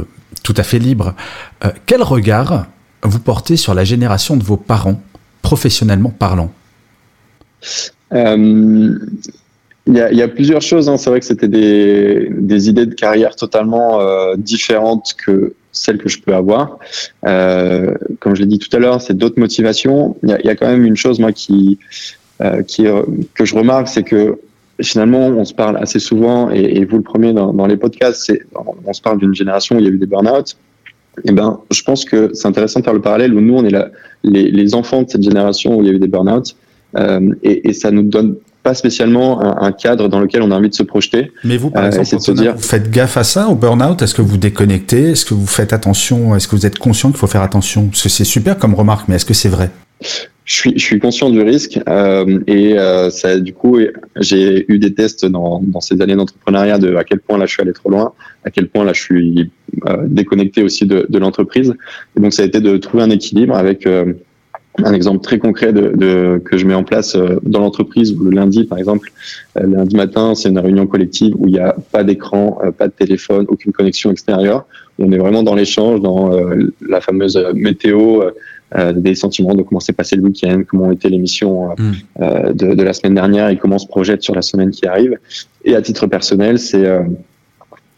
tout 0.44 0.54
à 0.56 0.62
fait 0.62 0.78
libre. 0.78 1.14
Quel 1.86 2.02
regard 2.02 2.66
vous 3.02 3.18
portez 3.18 3.56
sur 3.56 3.74
la 3.74 3.82
génération 3.84 4.36
de 4.36 4.44
vos 4.44 4.56
parents 4.56 5.02
professionnellement 5.42 6.10
parlant? 6.10 6.52
Il 9.86 9.94
y, 9.94 10.22
a, 10.22 10.28
plusieurs 10.28 10.62
choses. 10.62 10.88
Hein. 10.88 10.96
C'est 10.96 11.10
vrai 11.10 11.18
que 11.18 11.26
c'était 11.26 11.48
des, 11.48 12.68
idées 12.68 12.86
de 12.86 12.94
carrière 12.94 13.34
totalement 13.34 14.00
euh, 14.00 14.36
différentes 14.36 15.14
que 15.14 15.54
celles 15.72 15.98
que 15.98 16.08
je 16.08 16.20
peux 16.20 16.34
avoir. 16.34 16.78
Euh, 17.26 17.94
comme 18.20 18.36
je 18.36 18.42
l'ai 18.42 18.46
dit 18.46 18.58
tout 18.58 18.74
à 18.76 18.78
l'heure, 18.78 19.00
c'est 19.00 19.16
d'autres 19.16 19.40
motivations. 19.40 20.16
Il 20.22 20.28
y, 20.44 20.48
a, 20.48 20.54
quand 20.54 20.68
même 20.68 20.84
une 20.84 20.96
chose 20.96 21.18
moi 21.18 21.32
qui, 21.32 21.78
euh, 22.40 22.62
que 23.34 23.44
je 23.44 23.54
remarque, 23.56 23.88
c'est 23.88 24.04
que 24.04 24.38
finalement 24.80 25.26
on 25.26 25.44
se 25.44 25.54
parle 25.54 25.76
assez 25.76 25.98
souvent 25.98 26.50
et, 26.50 26.84
vous 26.84 26.96
le 26.98 27.02
premier 27.02 27.32
dans, 27.32 27.66
les 27.66 27.76
podcasts, 27.76 28.22
c'est 28.24 28.42
on 28.86 28.92
se 28.92 29.02
parle 29.02 29.18
d'une 29.18 29.34
génération 29.34 29.76
où 29.76 29.78
il 29.80 29.84
y 29.84 29.88
a 29.88 29.90
eu 29.90 29.98
des 29.98 30.06
burn-out. 30.06 30.56
Eh 31.24 31.32
ben, 31.32 31.60
je 31.70 31.82
pense 31.82 32.04
que 32.04 32.30
c'est 32.34 32.48
intéressant 32.48 32.80
de 32.80 32.84
faire 32.84 32.94
le 32.94 33.02
parallèle 33.02 33.34
où 33.34 33.40
nous 33.40 33.54
on 33.54 33.64
est 33.64 33.70
là, 33.70 33.90
les, 34.22 34.74
enfants 34.74 35.02
de 35.02 35.10
cette 35.10 35.22
génération 35.22 35.76
où 35.76 35.82
il 35.82 35.88
y 35.88 35.90
a 35.90 35.94
eu 35.94 35.98
des 35.98 36.08
burn-out. 36.08 36.54
Et, 37.42 37.72
ça 37.72 37.90
nous 37.90 38.02
donne 38.02 38.36
pas 38.62 38.74
spécialement 38.74 39.42
un, 39.42 39.66
un, 39.66 39.72
cadre 39.72 40.08
dans 40.08 40.20
lequel 40.20 40.42
on 40.42 40.50
a 40.50 40.56
envie 40.56 40.68
de 40.68 40.74
se 40.74 40.82
projeter. 40.82 41.32
Mais 41.44 41.56
vous, 41.56 41.70
par 41.70 41.84
euh, 41.84 41.90
exemple, 41.90 42.30
euh, 42.30 42.34
dire... 42.34 42.54
vous 42.54 42.62
faites 42.62 42.90
gaffe 42.90 43.16
à 43.16 43.24
ça, 43.24 43.48
au 43.48 43.54
burn-out? 43.54 44.02
Est-ce 44.02 44.14
que 44.14 44.22
vous 44.22 44.36
déconnectez? 44.36 45.10
Est-ce 45.10 45.24
que 45.24 45.34
vous 45.34 45.46
faites 45.46 45.72
attention? 45.72 46.36
Est-ce 46.36 46.48
que 46.48 46.56
vous 46.56 46.66
êtes 46.66 46.78
conscient 46.78 47.10
qu'il 47.10 47.18
faut 47.18 47.26
faire 47.26 47.42
attention? 47.42 47.88
Parce 47.88 48.02
que 48.02 48.08
c'est 48.08 48.24
super 48.24 48.58
comme 48.58 48.74
remarque, 48.74 49.08
mais 49.08 49.16
est-ce 49.16 49.26
que 49.26 49.34
c'est 49.34 49.48
vrai? 49.48 49.70
Je 50.44 50.54
suis, 50.54 50.72
je 50.76 50.84
suis 50.84 50.98
conscient 50.98 51.30
du 51.30 51.40
risque 51.40 51.78
euh, 51.88 52.40
et 52.48 52.76
euh, 52.76 53.10
ça, 53.10 53.38
du 53.38 53.52
coup, 53.52 53.78
j'ai 54.16 54.64
eu 54.68 54.78
des 54.78 54.92
tests 54.92 55.24
dans, 55.24 55.62
dans 55.62 55.80
ces 55.80 56.00
années 56.00 56.16
d'entrepreneuriat 56.16 56.78
de 56.78 56.96
à 56.96 57.04
quel 57.04 57.20
point 57.20 57.38
là 57.38 57.46
je 57.46 57.52
suis 57.52 57.62
allé 57.62 57.72
trop 57.72 57.90
loin, 57.90 58.12
à 58.44 58.50
quel 58.50 58.66
point 58.66 58.84
là 58.84 58.92
je 58.92 59.00
suis 59.00 59.50
euh, 59.86 60.04
déconnecté 60.08 60.64
aussi 60.64 60.84
de, 60.84 61.06
de 61.08 61.18
l'entreprise. 61.18 61.74
Et 62.16 62.20
donc 62.20 62.32
ça 62.32 62.42
a 62.42 62.44
été 62.44 62.60
de 62.60 62.76
trouver 62.76 63.04
un 63.04 63.10
équilibre 63.10 63.56
avec 63.56 63.86
euh, 63.86 64.14
un 64.78 64.92
exemple 64.94 65.22
très 65.22 65.38
concret 65.38 65.72
de, 65.72 65.92
de, 65.94 66.40
que 66.44 66.56
je 66.56 66.66
mets 66.66 66.74
en 66.74 66.84
place 66.84 67.14
euh, 67.14 67.38
dans 67.42 67.60
l'entreprise 67.60 68.16
le 68.18 68.30
lundi, 68.30 68.64
par 68.64 68.78
exemple, 68.78 69.12
euh, 69.58 69.66
lundi 69.66 69.96
matin, 69.96 70.34
c'est 70.34 70.48
une 70.48 70.58
réunion 70.58 70.86
collective 70.86 71.34
où 71.38 71.46
il 71.46 71.52
n'y 71.52 71.58
a 71.58 71.76
pas 71.92 72.04
d'écran, 72.04 72.58
euh, 72.64 72.70
pas 72.70 72.88
de 72.88 72.92
téléphone, 72.92 73.44
aucune 73.48 73.72
connexion 73.72 74.10
extérieure. 74.10 74.66
On 74.98 75.12
est 75.12 75.18
vraiment 75.18 75.42
dans 75.42 75.54
l'échange, 75.54 76.00
dans 76.00 76.30
la 76.86 77.00
fameuse 77.00 77.42
météo, 77.54 78.22
des 78.94 79.14
sentiments 79.14 79.54
de 79.54 79.62
comment 79.62 79.80
s'est 79.80 79.94
passé 79.94 80.16
le 80.16 80.22
week-end, 80.22 80.62
comment 80.68 80.84
ont 80.84 80.92
été 80.92 81.08
les 81.08 81.18
missions 81.18 81.70
de, 82.20 82.74
de, 82.74 82.82
la 82.82 82.92
semaine 82.92 83.14
dernière 83.14 83.48
et 83.48 83.56
comment 83.56 83.76
on 83.76 83.78
se 83.78 83.86
projette 83.86 84.22
sur 84.22 84.34
la 84.34 84.42
semaine 84.42 84.70
qui 84.70 84.86
arrive. 84.86 85.18
Et 85.64 85.74
à 85.74 85.80
titre 85.80 86.06
personnel, 86.06 86.58
c'est 86.58 86.86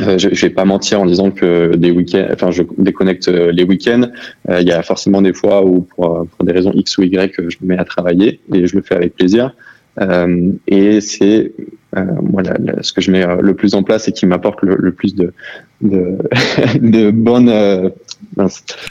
euh, 0.03 0.19
je, 0.19 0.29
je 0.33 0.47
vais 0.47 0.53
pas 0.53 0.65
mentir 0.65 1.01
en 1.01 1.07
disant 1.07 1.31
que 1.31 1.77
des 1.77 1.91
week-ends, 1.93 2.27
enfin, 2.33 2.51
je 2.51 2.63
déconnecte 2.79 3.29
euh, 3.29 3.53
les 3.53 3.63
week-ends. 3.63 4.09
Euh, 4.49 4.61
il 4.61 4.67
y 4.67 4.73
a 4.73 4.83
forcément 4.83 5.23
des 5.23 5.33
fois 5.33 5.65
où, 5.65 5.83
pour, 5.83 6.27
pour, 6.27 6.45
des 6.45 6.53
raisons 6.53 6.73
X 6.75 6.99
ou 6.99 7.03
Y, 7.03 7.33
je 7.49 7.57
me 7.63 7.69
mets 7.69 7.79
à 7.79 7.85
travailler 7.85 8.41
et 8.53 8.67
je 8.67 8.75
le 8.75 8.83
fais 8.83 8.97
avec 8.97 9.15
plaisir. 9.15 9.55
Euh, 10.01 10.51
et 10.67 11.01
c'est 11.01 11.53
voilà 11.93 12.57
ce 12.83 12.93
que 12.93 13.01
je 13.01 13.13
mets 13.13 13.25
le 13.41 13.55
plus 13.55 13.77
en 13.77 13.85
place 13.85 14.09
et 14.09 14.13
qui 14.13 14.27
m'apporte 14.27 14.61
le, 14.63 14.75
le, 14.77 14.91
plus 14.91 15.15
de 15.15 15.33
de, 15.81 16.19
de 16.81 17.13
bonnes. 17.13 17.49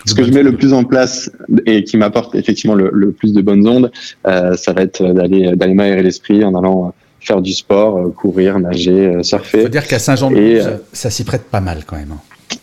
ce 0.06 0.14
que 0.14 0.24
je 0.24 0.32
mets 0.32 0.44
le 0.44 0.54
plus 0.54 0.72
en 0.72 0.86
place 0.86 1.30
et 1.66 1.84
qui 1.84 1.98
m'apporte 1.98 2.34
effectivement 2.36 2.76
le, 2.76 2.90
le, 2.94 3.12
plus 3.12 3.34
de 3.34 3.42
bonnes 3.42 3.68
ondes, 3.68 3.92
ça 4.24 4.72
va 4.72 4.84
être 4.84 5.04
d'aller 5.12 5.54
d'aller 5.58 5.74
m'aérer 5.74 6.02
l'esprit 6.02 6.46
en 6.46 6.56
allant 6.56 6.94
faire 7.24 7.42
du 7.42 7.54
sport, 7.54 7.98
euh, 7.98 8.10
courir, 8.10 8.60
nager, 8.60 9.08
euh, 9.08 9.24
surfer. 9.24 9.60
Il 9.60 9.64
faut 9.64 9.70
dire 9.70 9.88
qu'à 9.88 10.00
Saint-Jean-de-Luz, 10.00 10.68
euh, 10.68 10.78
ça 10.92 11.10
s'y 11.10 11.24
prête 11.24 11.44
pas 11.44 11.62
mal 11.62 11.84
quand 11.86 11.96
même. 11.96 12.12
Hein. 12.12 12.58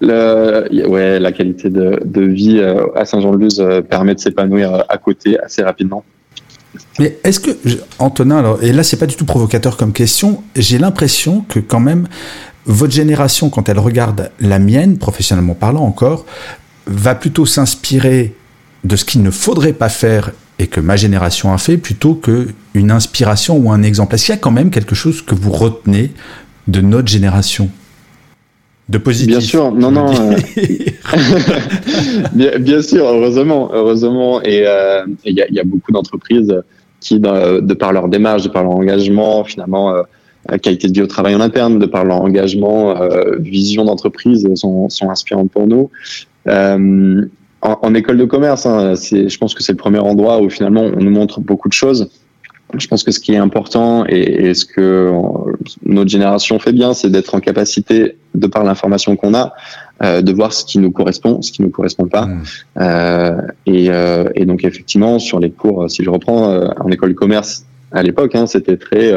Le, 0.00 0.86
ouais, 0.86 1.18
la 1.18 1.32
qualité 1.32 1.70
de, 1.70 2.00
de 2.04 2.22
vie 2.22 2.62
à 2.94 3.04
Saint-Jean-de-Luz 3.04 3.64
permet 3.90 4.14
de 4.14 4.20
s'épanouir 4.20 4.84
à 4.88 4.96
côté 4.96 5.40
assez 5.40 5.60
rapidement. 5.62 6.04
Mais 7.00 7.18
est-ce 7.24 7.40
que, 7.40 7.50
Antonin, 7.98 8.38
alors, 8.38 8.62
et 8.62 8.72
là 8.72 8.84
c'est 8.84 8.96
pas 8.96 9.06
du 9.06 9.16
tout 9.16 9.24
provocateur 9.24 9.76
comme 9.76 9.92
question, 9.92 10.44
j'ai 10.54 10.78
l'impression 10.78 11.44
que 11.48 11.58
quand 11.58 11.80
même 11.80 12.06
votre 12.66 12.92
génération, 12.92 13.50
quand 13.50 13.68
elle 13.68 13.80
regarde 13.80 14.30
la 14.38 14.60
mienne, 14.60 14.98
professionnellement 14.98 15.54
parlant 15.54 15.82
encore, 15.82 16.26
va 16.86 17.16
plutôt 17.16 17.44
s'inspirer 17.44 18.34
de 18.88 18.96
ce 18.96 19.04
qu'il 19.04 19.22
ne 19.22 19.30
faudrait 19.30 19.74
pas 19.74 19.90
faire 19.90 20.32
et 20.58 20.66
que 20.66 20.80
ma 20.80 20.96
génération 20.96 21.52
a 21.52 21.58
fait 21.58 21.76
plutôt 21.76 22.14
que 22.14 22.48
une 22.74 22.90
inspiration 22.90 23.56
ou 23.58 23.70
un 23.70 23.82
exemple 23.82 24.14
Est-ce 24.14 24.26
qu'il 24.26 24.34
y 24.34 24.38
a 24.38 24.40
quand 24.40 24.50
même 24.50 24.70
quelque 24.70 24.94
chose 24.94 25.22
que 25.22 25.34
vous 25.34 25.52
retenez 25.52 26.10
de 26.66 26.80
notre 26.80 27.08
génération? 27.08 27.68
De 28.88 28.96
positif 28.96 29.36
Bien 29.36 29.40
sûr, 29.40 29.72
non, 29.72 29.90
non. 29.90 30.10
Euh, 30.10 30.36
bien, 32.32 32.58
bien, 32.58 32.80
sûr, 32.80 33.04
heureusement, 33.04 33.70
heureusement, 33.74 34.42
et 34.42 34.60
il 34.60 34.66
euh, 34.66 35.04
y, 35.26 35.42
a, 35.42 35.46
y, 35.50 35.60
a, 35.60 35.64
beaucoup 35.64 35.92
d'entreprises 35.92 36.54
qui, 36.98 37.20
de, 37.20 37.60
de, 37.60 37.74
par 37.74 37.92
leur 37.92 38.08
démarche, 38.08 38.44
de 38.44 38.48
par 38.48 38.62
leur 38.62 38.72
engagement, 38.72 39.44
finalement, 39.44 39.94
euh, 39.94 40.56
qualité 40.62 40.88
de 40.88 40.94
vie 40.94 41.02
au 41.02 41.06
travail 41.06 41.34
en 41.34 41.40
interne, 41.40 41.78
de 41.78 41.84
par 41.84 42.06
leur 42.06 42.22
engagement, 42.22 42.96
euh, 42.96 43.36
vision 43.38 43.84
d'entreprise, 43.84 44.48
sont, 44.54 44.88
sont 44.88 45.10
inspirantes 45.10 45.50
pour 45.50 45.66
nous. 45.66 45.90
Euh, 47.64 47.68
en, 47.68 47.78
en, 47.82 47.94
école 47.94 48.18
de 48.18 48.24
commerce, 48.24 48.66
hein, 48.66 48.94
je 48.94 49.36
pense 49.38 49.54
que 49.54 49.62
c'est 49.62 49.72
le 49.72 49.78
premier 49.78 49.98
endroit 49.98 50.40
où 50.40 50.50
finalement 50.50 50.82
on 50.82 51.00
nous 51.00 51.10
montre 51.10 51.40
beaucoup 51.40 51.68
de 51.68 51.74
choses. 51.74 52.10
Je 52.76 52.86
pense 52.86 53.02
que 53.02 53.10
ce 53.10 53.18
qui 53.18 53.32
est 53.32 53.38
important 53.38 54.04
et, 54.06 54.18
et 54.18 54.54
ce 54.54 54.66
que 54.66 55.10
notre 55.86 56.10
génération 56.10 56.58
fait 56.58 56.72
bien, 56.72 56.92
c'est 56.92 57.08
d'être 57.08 57.34
en 57.34 57.40
capacité, 57.40 58.18
de 58.34 58.46
par 58.46 58.62
l'information 58.62 59.16
qu'on 59.16 59.34
a, 59.34 59.54
euh, 60.02 60.22
de 60.22 60.32
voir 60.32 60.52
ce 60.52 60.64
qui 60.64 60.78
nous 60.78 60.92
correspond, 60.92 61.42
ce 61.42 61.50
qui 61.50 61.62
ne 61.62 61.66
nous 61.66 61.72
correspond 61.72 62.06
pas. 62.06 62.26
Mmh. 62.26 62.42
Euh, 62.78 63.40
et, 63.66 63.86
euh, 63.90 64.28
et, 64.34 64.44
donc 64.44 64.64
effectivement, 64.64 65.18
sur 65.18 65.40
les 65.40 65.50
cours, 65.50 65.90
si 65.90 66.04
je 66.04 66.10
reprends 66.10 66.50
euh, 66.50 66.68
en 66.78 66.90
école 66.90 67.10
de 67.10 67.14
commerce, 67.14 67.64
à 67.90 68.02
l'époque, 68.02 68.34
hein, 68.34 68.46
c'était 68.46 68.76
très 68.76 69.14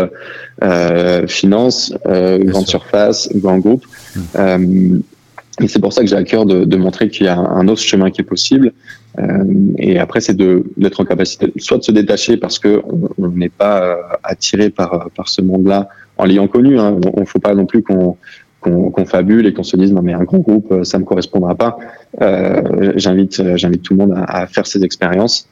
euh, 0.64 1.28
finance, 1.28 1.94
grande 2.06 2.68
surface, 2.68 3.30
grand 3.36 3.58
groupe. 3.58 3.86
Mmh. 4.36 5.02
Et 5.62 5.68
c'est 5.68 5.80
pour 5.80 5.94
ça 5.94 6.02
que 6.02 6.08
j'ai 6.08 6.16
à 6.16 6.24
cœur 6.24 6.46
de, 6.46 6.66
de 6.66 6.78
montrer 6.78 7.10
qu'il 7.10 7.28
y 7.28 7.30
a 7.30 7.38
un 7.38 7.68
autre 7.68 7.82
chemin 7.82 8.10
qui 8.10 8.22
est 8.22 8.26
possible. 8.26 8.74
Euh, 9.20 9.44
et 9.78 10.00
après, 10.00 10.22
c'est 10.22 10.36
d'être 10.36 11.00
en 11.00 11.06
capacité 11.06 11.52
soit 11.58 11.78
de 11.78 11.84
se 11.84 11.92
détacher 11.92 12.38
parce 12.38 12.60
que 12.60 12.82
on 13.18 13.28
n'est 13.30 13.50
pas 13.50 13.84
euh, 13.84 13.96
attiré 14.24 14.70
par, 14.70 15.10
par 15.16 15.30
ce 15.30 15.42
monde-là 15.42 15.90
en 16.18 16.26
l'ayant 16.26 16.48
connu. 16.48 16.80
Hein. 16.80 16.98
On 17.16 17.22
ne 17.22 17.26
faut 17.26 17.40
pas 17.40 17.54
non 17.54 17.66
plus 17.66 17.84
qu'on 17.84 18.18
qu'on 18.62 19.06
fabule 19.06 19.48
et 19.48 19.54
qu'on 19.54 19.64
se 19.64 19.76
dise 19.76 19.92
non 19.92 20.04
mais 20.04 20.14
un 20.14 20.24
grand 20.24 20.38
groupe 20.38 20.84
ça 20.84 21.00
me 21.00 21.04
correspondra 21.04 21.56
pas. 21.56 21.78
Euh, 22.22 22.94
j'invite 22.96 23.42
j'invite 23.58 23.82
tout 23.82 23.96
le 23.96 24.06
monde 24.06 24.14
à, 24.16 24.42
à 24.42 24.46
faire 24.46 24.68
ces 24.68 24.84
expériences 24.84 25.48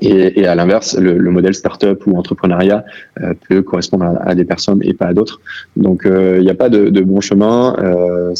et, 0.00 0.40
et 0.40 0.46
à 0.46 0.54
l'inverse, 0.54 0.96
le, 0.98 1.16
le, 1.16 1.30
modèle 1.30 1.54
startup 1.54 2.06
ou 2.06 2.16
entrepreneuriat 2.18 2.84
euh, 3.20 3.34
peut 3.48 3.62
correspondre 3.62 4.04
à, 4.04 4.30
à, 4.30 4.34
des 4.34 4.44
personnes 4.44 4.80
et 4.82 4.94
pas 4.94 5.06
à 5.06 5.14
d'autres. 5.14 5.40
Donc, 5.76 6.02
il 6.04 6.10
euh, 6.10 6.40
n'y 6.40 6.50
a 6.50 6.54
pas 6.54 6.68
de, 6.68 6.88
de, 6.88 7.00
bon 7.02 7.20
chemin. 7.20 7.76
Euh, 7.78 8.34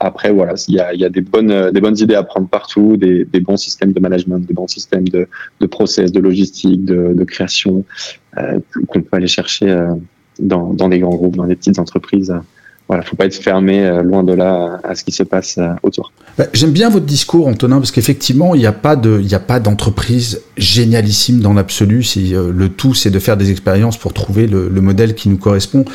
après, 0.00 0.32
voilà, 0.32 0.54
il 0.68 0.74
y 0.74 0.80
a, 0.80 0.94
y 0.94 1.04
a, 1.04 1.08
des 1.08 1.20
bonnes, 1.20 1.70
des 1.72 1.80
bonnes 1.80 1.98
idées 1.98 2.14
à 2.14 2.22
prendre 2.22 2.48
partout, 2.48 2.96
des, 2.96 3.24
des 3.24 3.40
bons 3.40 3.56
systèmes 3.56 3.92
de 3.92 4.00
management, 4.00 4.38
des 4.38 4.54
bons 4.54 4.68
systèmes 4.68 5.08
de, 5.08 5.26
de 5.60 5.66
process, 5.66 6.12
de 6.12 6.20
logistique, 6.20 6.84
de, 6.84 7.12
de 7.12 7.24
création 7.24 7.84
euh, 8.38 8.60
qu'on 8.88 9.00
peut 9.00 9.16
aller 9.16 9.26
chercher 9.26 9.70
euh, 9.70 9.94
dans, 10.38 10.72
dans 10.72 10.88
des 10.88 11.00
grands 11.00 11.14
groupes, 11.14 11.36
dans 11.36 11.46
des 11.46 11.56
petites 11.56 11.78
entreprises 11.78 12.34
voilà, 12.86 13.02
faut 13.02 13.16
pas 13.16 13.24
être 13.24 13.34
fermé 13.34 13.80
euh, 13.80 14.02
loin 14.02 14.22
de 14.22 14.34
là 14.34 14.78
à 14.84 14.94
ce 14.94 15.04
qui 15.04 15.12
se 15.12 15.22
passe 15.22 15.56
euh, 15.56 15.68
autour. 15.82 16.12
Bah, 16.36 16.44
j'aime 16.52 16.72
bien 16.72 16.90
votre 16.90 17.06
discours, 17.06 17.46
Antonin, 17.46 17.78
parce 17.78 17.90
qu'effectivement, 17.90 18.54
il 18.54 18.58
n'y 18.58 18.66
a 18.66 18.72
pas 18.72 18.94
de, 18.94 19.20
il 19.24 19.34
a 19.34 19.40
pas 19.40 19.58
d'entreprise 19.58 20.42
génialissime 20.58 21.40
dans 21.40 21.54
l'absolu. 21.54 22.02
Si 22.02 22.34
euh, 22.34 22.52
le 22.54 22.68
tout, 22.68 22.92
c'est 22.92 23.10
de 23.10 23.18
faire 23.18 23.38
des 23.38 23.50
expériences 23.50 23.96
pour 23.96 24.12
trouver 24.12 24.46
le, 24.46 24.68
le, 24.68 24.80
modèle 24.82 25.14
qui 25.14 25.30
nous 25.30 25.38
correspond. 25.38 25.86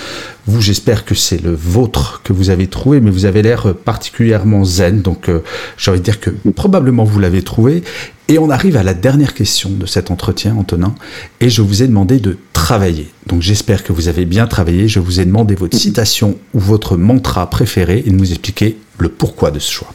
Vous, 0.48 0.62
j'espère 0.62 1.06
que 1.06 1.14
c'est 1.14 1.42
le 1.42 1.54
vôtre 1.54 2.22
que 2.24 2.34
vous 2.34 2.50
avez 2.50 2.66
trouvé, 2.66 3.02
mais 3.02 3.12
vous 3.12 3.26
avez 3.26 3.44
l'air 3.44 3.76
particulièrement 3.76 4.66
zen, 4.66 5.04
donc 5.04 5.30
j'ai 5.78 5.92
envie 5.92 6.00
de 6.00 6.06
dire 6.06 6.20
que 6.20 6.32
probablement 6.56 7.04
vous 7.04 7.20
l'avez 7.20 7.44
trouvé. 7.44 7.84
Et 8.30 8.38
on 8.38 8.52
arrive 8.52 8.78
à 8.78 8.84
la 8.84 8.94
dernière 8.94 9.34
question 9.34 9.72
de 9.72 9.88
cet 9.88 10.12
entretien, 10.12 10.56
Antonin, 10.56 10.94
et 11.42 11.50
je 11.50 11.64
vous 11.64 11.82
ai 11.82 11.88
demandé 11.88 12.20
de 12.20 12.38
travailler. 12.54 13.08
Donc 13.26 13.42
j'espère 13.42 13.84
que 13.84 13.92
vous 13.92 14.08
avez 14.08 14.26
bien 14.26 14.46
travaillé. 14.46 14.88
Je 14.88 15.00
vous 15.00 15.20
ai 15.20 15.26
demandé 15.26 15.56
votre 15.56 15.76
citation 15.76 16.38
ou 16.54 16.60
votre 16.60 16.96
mantra 16.96 17.50
préféré 17.50 18.04
et 18.06 18.12
de 18.12 18.16
nous 18.16 18.30
expliquer 18.30 18.78
le 19.00 19.10
pourquoi 19.10 19.50
de 19.50 19.58
ce 19.58 19.72
choix. 19.72 19.88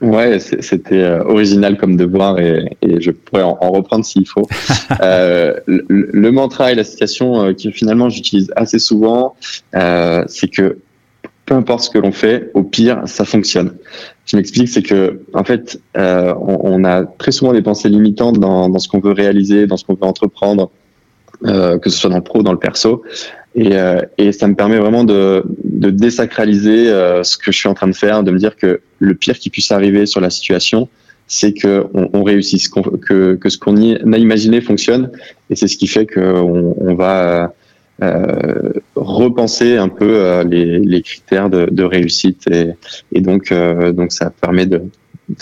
Ouais, 0.00 0.38
c'était 0.38 1.02
euh, 1.02 1.22
original 1.24 1.76
comme 1.76 1.98
devoir 1.98 2.38
et, 2.38 2.74
et 2.80 3.02
je 3.02 3.10
pourrais 3.10 3.42
en, 3.42 3.58
en 3.60 3.70
reprendre 3.70 4.02
s'il 4.02 4.26
faut. 4.26 4.48
euh, 5.02 5.52
le, 5.66 5.84
le, 5.88 6.32
mantra 6.32 6.72
et 6.72 6.74
la 6.74 6.84
citation 6.84 7.44
euh, 7.44 7.52
que 7.52 7.70
finalement 7.70 8.08
j'utilise 8.08 8.50
assez 8.56 8.78
souvent, 8.78 9.36
euh, 9.74 10.24
c'est 10.26 10.48
que 10.48 10.78
peu 11.50 11.56
importe 11.56 11.82
ce 11.82 11.90
que 11.90 11.98
l'on 11.98 12.12
fait, 12.12 12.50
au 12.54 12.62
pire, 12.62 13.02
ça 13.06 13.24
fonctionne. 13.24 13.72
Je 14.30 14.36
m'explique, 14.36 14.68
c'est 14.68 14.82
que 14.82 15.22
en 15.32 15.42
fait, 15.42 15.80
euh, 15.96 16.32
on, 16.40 16.60
on, 16.62 16.84
a 16.84 17.04
très 17.04 17.32
souvent 17.32 17.52
des 17.52 17.62
pensées 17.62 17.88
limitantes 17.88 18.38
dans, 18.38 18.68
dans 18.68 18.78
ce 18.78 18.88
qu'on 18.88 19.00
veut 19.00 19.10
réaliser, 19.10 19.66
dans 19.66 19.76
ce 19.76 19.84
qu'on 19.84 19.94
veut 19.94 20.04
entreprendre, 20.04 20.70
euh, 21.46 21.78
que 21.78 21.90
ce 21.90 21.98
soit 21.98 22.10
dans 22.10 22.18
le 22.18 22.22
pro 22.22 22.44
dans 22.44 22.52
le 22.52 22.58
perso. 22.58 23.02
Et, 23.56 23.72
euh, 23.72 24.00
et 24.18 24.30
ça 24.30 24.46
me 24.46 24.54
permet 24.54 24.78
vraiment 24.78 25.02
de, 25.02 25.42
de 25.64 25.90
désacraliser 25.90 26.88
euh, 26.90 27.24
ce 27.24 27.38
que 27.38 27.50
je 27.50 27.58
suis 27.58 27.68
en 27.68 27.74
train 27.74 27.88
de 27.88 27.96
faire, 27.96 28.22
de 28.22 28.30
me 28.30 28.38
dire 28.38 28.54
que 28.54 28.82
le 29.00 29.14
pire 29.16 29.36
qui 29.36 29.50
puisse 29.50 29.72
arriver 29.72 30.06
sur 30.06 30.20
la 30.20 30.30
situation, 30.30 30.88
c'est 31.26 31.52
que 31.52 31.86
on, 31.92 32.22
réussisse, 32.22 32.68
que, 32.68 33.34
que 33.34 33.48
ce 33.48 33.58
qu'on 33.58 33.76
a 33.76 34.18
imaginé 34.18 34.60
fonctionne, 34.60 35.10
et 35.48 35.56
c'est 35.56 35.66
ce 35.66 35.76
qui 35.76 35.88
fait 35.88 36.06
qu'on 36.06 36.76
on 36.78 36.94
va 36.94 37.52
euh, 38.02 38.72
repenser 38.94 39.76
un 39.76 39.88
peu 39.88 40.08
euh, 40.08 40.44
les, 40.44 41.02
critères 41.02 41.50
de, 41.50 41.82
réussite, 41.82 42.48
et, 43.12 43.20
donc 43.20 43.52
euh, 43.52 43.92
donc 43.92 44.12
ça 44.12 44.30
permet 44.30 44.66
de, 44.66 44.82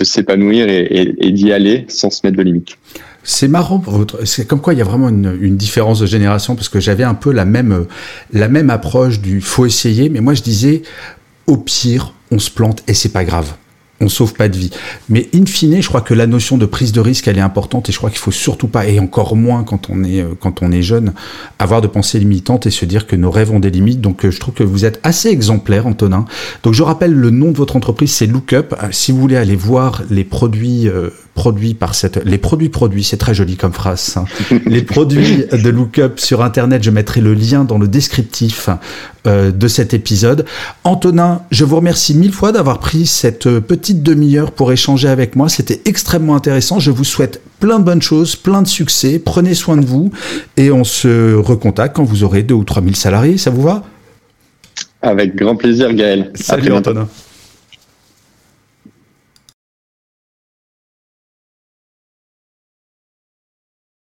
s'épanouir 0.03 0.67
et 0.69 1.33
d'y 1.33 1.53
aller 1.53 1.87
sans 1.89 2.11
se 2.11 2.21
mettre 2.25 2.37
de 2.37 2.43
limites. 2.43 2.77
C'est 3.23 3.49
marrant, 3.49 3.83
c'est 4.25 4.47
comme 4.47 4.61
quoi 4.61 4.75
il 4.75 4.79
y 4.79 4.83
a 4.83 4.85
vraiment 4.85 5.09
une, 5.09 5.37
une 5.41 5.57
différence 5.57 6.01
de 6.01 6.07
génération 6.07 6.57
parce 6.57 6.69
que 6.69 6.81
j'avais 6.81 7.05
un 7.05 7.15
peu 7.15 7.33
la 7.33 7.45
même 7.45 7.87
la 8.33 8.49
même 8.49 8.71
approche 8.71 9.21
du 9.21 9.41
faut 9.41 9.67
essayer, 9.67 10.09
mais 10.09 10.21
moi 10.21 10.35
je 10.35 10.43
disais 10.43 10.83
au 11.47 11.57
pire 11.57 12.13
on 12.31 12.39
se 12.39 12.51
plante 12.51 12.83
et 12.87 12.95
c'est 12.95 13.13
pas 13.13 13.25
grave 13.25 13.55
on 14.01 14.09
sauve 14.09 14.35
pas 14.35 14.49
de 14.49 14.57
vie. 14.57 14.71
Mais 15.09 15.29
in 15.35 15.47
fine, 15.47 15.81
je 15.83 15.89
crois 15.89 16.01
que 16.01 16.15
la 16.15 16.27
notion 16.27 16.57
de 16.57 16.67
prise 16.67 16.93
de 16.93 17.01
risque, 17.01 17.29
elle 17.29 17.39
est 17.39 17.43
importante 17.43 17.89
et 17.89 17.93
je 17.93 17.99
crois 17.99 18.11
qu'il 18.11 18.19
faut 18.19 18.31
surtout 18.31 18.69
pas, 18.69 18.87
et 18.87 19.01
encore 19.01 19.37
moins 19.37 19.65
quand 19.65 19.91
on 19.91 20.05
est, 20.05 20.21
euh, 20.21 20.35
quand 20.39 20.63
on 20.63 20.71
est 20.71 20.83
jeune, 20.83 21.13
avoir 21.59 21.81
de 21.81 21.87
pensées 21.87 22.19
limitantes 22.19 22.67
et 22.67 22.71
se 22.71 22.85
dire 22.85 23.07
que 23.07 23.17
nos 23.17 23.31
rêves 23.31 23.51
ont 23.51 23.61
des 23.61 23.71
limites. 23.71 24.01
Donc, 24.01 24.25
euh, 24.25 24.31
je 24.31 24.39
trouve 24.39 24.55
que 24.55 24.63
vous 24.63 24.85
êtes 24.85 25.01
assez 25.03 25.29
exemplaire, 25.29 25.87
Antonin. 25.87 26.25
Donc, 26.63 26.75
je 26.75 26.83
rappelle 26.83 27.13
le 27.13 27.31
nom 27.31 27.51
de 27.51 27.57
votre 27.57 27.77
entreprise, 27.77 28.13
c'est 28.13 28.27
Lookup. 28.27 28.75
Euh, 28.83 28.89
si 28.93 29.13
vous 29.13 29.21
voulez 29.21 29.37
aller 29.37 29.57
voir 29.57 30.03
les 30.11 30.25
produits 30.25 30.89
produits 31.39 31.75
par 31.75 31.95
cette, 31.95 32.17
les 32.25 32.37
produits 32.37 32.69
produits, 32.69 33.05
c'est 33.05 33.17
très 33.17 33.33
joli 33.33 33.57
comme 33.57 33.73
phrase. 33.73 34.17
Hein. 34.17 34.25
les 34.67 34.83
produits 34.83 35.45
de 35.53 35.69
Lookup 35.69 36.19
sur 36.19 36.43
Internet, 36.43 36.83
je 36.83 36.91
mettrai 36.91 37.21
le 37.21 37.33
lien 37.33 37.63
dans 37.63 37.79
le 37.79 37.87
descriptif 37.87 38.69
euh, 39.25 39.53
de 39.53 39.69
cet 39.69 39.95
épisode. 39.95 40.47
Antonin, 40.83 41.43
je 41.53 41.65
vous 41.65 41.77
remercie 41.77 42.17
mille 42.17 42.33
fois 42.33 42.51
d'avoir 42.51 42.81
pris 42.81 43.07
cette 43.07 43.49
petite 43.61 44.03
demi-heure 44.03 44.51
pour 44.51 44.73
échanger 44.73 45.07
avec 45.07 45.37
moi. 45.37 45.49
C'était 45.49 45.81
extrêmement 45.85 46.35
intéressant. 46.35 46.81
Je 46.81 46.91
vous 46.91 47.05
souhaite 47.05 47.41
plein 47.61 47.79
de 47.79 47.85
bonnes 47.85 48.03
choses, 48.03 48.35
plein 48.35 48.63
de 48.63 48.69
succès. 48.69 49.23
Prenez 49.25 49.55
soin 49.55 49.77
de 49.77 49.87
vous 49.87 50.11
et 50.57 50.73
on 50.73 50.83
se 50.83 51.37
recontacte 51.37 51.95
quand 51.95 52.03
vous 52.03 52.25
aurez 52.25 52.43
deux 52.43 52.57
ou 52.57 52.65
trois 52.65 52.83
mille 52.83 52.97
salariés. 52.97 53.39
Ça 53.39 53.51
vous 53.51 53.63
va? 53.63 53.85
Avec 55.03 55.37
grand 55.37 55.55
plaisir, 55.55 55.95
Gaël. 55.95 56.33
Salut 56.35 56.73
Antonin. 56.73 57.07